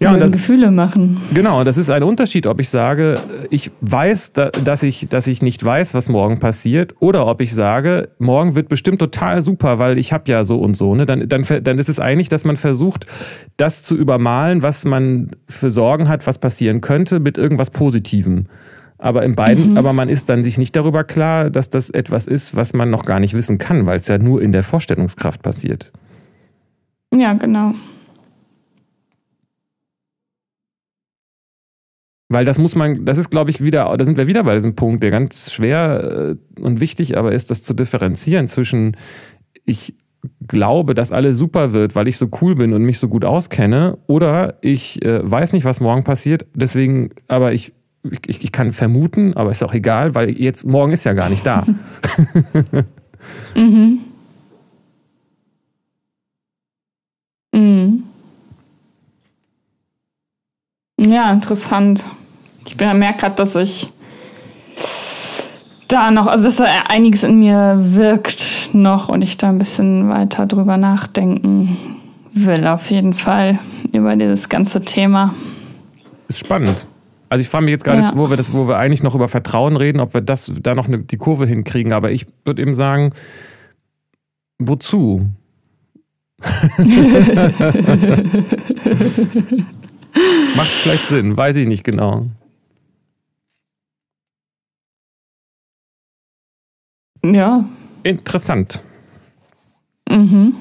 [0.01, 1.21] ja, das, Gefühle machen.
[1.33, 3.19] Genau, das ist ein Unterschied, ob ich sage,
[3.51, 8.09] ich weiß, dass ich, dass ich nicht weiß, was morgen passiert, oder ob ich sage,
[8.19, 10.95] morgen wird bestimmt total super, weil ich habe ja so und so.
[10.95, 11.07] Ne?
[11.07, 13.07] Dann, dann, dann ist es eigentlich, dass man versucht,
[13.57, 18.47] das zu übermalen, was man für Sorgen hat, was passieren könnte, mit irgendwas Positivem.
[18.99, 19.77] Aber in beiden, mhm.
[19.77, 23.05] aber man ist dann sich nicht darüber klar, dass das etwas ist, was man noch
[23.05, 25.93] gar nicht wissen kann, weil es ja nur in der Vorstellungskraft passiert.
[27.13, 27.75] Ja, genau.
[32.35, 34.75] Weil das muss man, das ist, glaube ich, wieder, da sind wir wieder bei diesem
[34.75, 38.97] Punkt, der ganz schwer äh, und wichtig aber ist, das zu differenzieren zwischen,
[39.65, 39.95] ich
[40.45, 43.99] glaube, dass alles super wird, weil ich so cool bin und mich so gut auskenne,
[44.09, 47.73] oder ich äh, weiß nicht, was morgen passiert, deswegen, aber ich
[48.27, 51.47] ich, ich kann vermuten, aber ist auch egal, weil jetzt morgen ist ja gar nicht
[51.47, 51.65] da.
[53.55, 54.01] mhm.
[57.55, 58.03] Mhm.
[60.99, 62.07] Ja, interessant.
[62.67, 63.89] Ich merke gerade, dass ich
[65.89, 70.09] da noch, also dass da einiges in mir wirkt noch und ich da ein bisschen
[70.09, 71.77] weiter drüber nachdenken
[72.33, 73.59] will, auf jeden Fall,
[73.93, 75.33] über dieses ganze Thema.
[76.29, 76.87] Ist spannend.
[77.29, 78.13] Also ich frage mich jetzt gerade, ja.
[78.15, 80.89] wo wir das, wo wir eigentlich noch über Vertrauen reden, ob wir das da noch
[80.89, 81.93] eine, die Kurve hinkriegen.
[81.93, 83.13] Aber ich würde eben sagen,
[84.59, 85.29] wozu?
[90.57, 92.27] Macht vielleicht Sinn, weiß ich nicht genau.
[97.33, 97.65] Ja.
[98.03, 98.83] Interessant.
[100.11, 100.55] Mhm.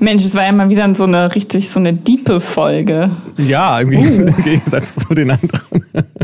[0.00, 3.10] Mensch, es war ja mal wieder so eine richtig so eine diepe Folge.
[3.38, 4.32] Ja, im, uh.
[4.42, 5.84] Gegensatz zu den anderen.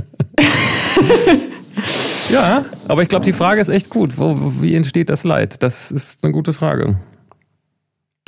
[2.31, 4.19] ja, aber ich glaube, die Frage ist echt gut.
[4.19, 5.63] Wo, wie entsteht das Leid?
[5.63, 6.99] Das ist eine gute Frage.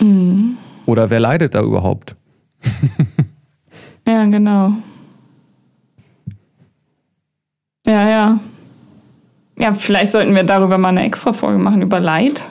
[0.01, 0.57] Mhm.
[0.87, 2.17] Oder wer leidet da überhaupt?
[4.07, 4.73] ja, genau.
[7.87, 8.41] Ja, ja.
[9.59, 12.51] Ja, vielleicht sollten wir darüber mal eine extra Folge machen, über Leid.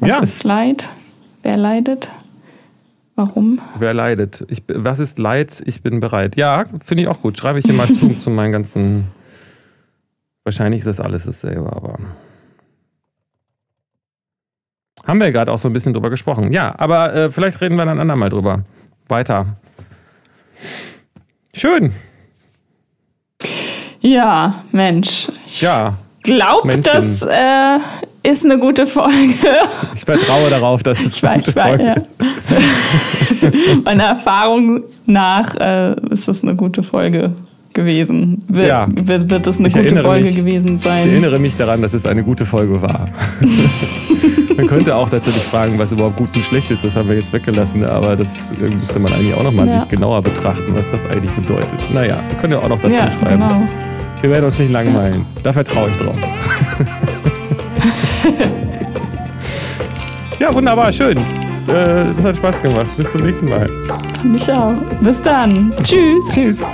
[0.00, 0.18] Was ja.
[0.18, 0.90] ist Leid?
[1.42, 2.08] Wer leidet?
[3.14, 3.60] Warum?
[3.78, 4.44] Wer leidet?
[4.48, 5.62] Ich, was ist Leid?
[5.66, 6.36] Ich bin bereit.
[6.36, 7.38] Ja, finde ich auch gut.
[7.38, 9.06] Schreibe ich hier mal zu, zu meinen ganzen.
[10.44, 11.98] Wahrscheinlich ist das alles dasselbe, aber.
[15.04, 16.52] Haben wir gerade auch so ein bisschen drüber gesprochen.
[16.52, 18.64] Ja, aber äh, vielleicht reden wir dann andermal drüber.
[19.08, 19.56] Weiter.
[21.54, 21.92] Schön.
[24.00, 25.28] Ja, Mensch.
[25.44, 25.98] Ich ja.
[26.22, 27.78] Glaube, das äh,
[28.22, 29.12] ist eine gute Folge.
[29.94, 31.94] Ich vertraue darauf, dass es eine gute Folge ja.
[33.84, 37.32] Meiner Erfahrung nach äh, ist das eine gute Folge
[37.72, 38.42] gewesen.
[38.48, 38.86] Wird, Ja.
[38.90, 40.36] wird, wird es eine Ich gute Folge mich.
[40.36, 41.08] gewesen Ich sein?
[41.08, 43.08] erinnere mich daran, dass es eine gute Folge war.
[44.56, 46.84] man könnte auch tatsächlich fragen, was überhaupt gut und schlecht ist.
[46.84, 49.80] Das haben wir jetzt weggelassen, aber das äh, müsste man eigentlich auch nochmal Ja.
[49.80, 51.78] sich genauer betrachten, was das eigentlich bedeutet.
[51.94, 53.40] Naja, wir können ja auch noch dazu ja, schreiben.
[53.40, 53.66] genau.
[54.22, 55.26] Wir werden uns nicht langweilen.
[55.42, 56.16] Da vertraue ich drauf.
[60.38, 61.18] ja, wunderbar, schön.
[61.18, 62.86] Äh, das hat Spaß gemacht.
[62.96, 63.68] Bis zum nächsten Mal.
[64.16, 64.74] Fand ich auch.
[65.00, 65.74] Bis dann.
[65.82, 66.28] Tschüss.
[66.32, 66.64] Tschüss.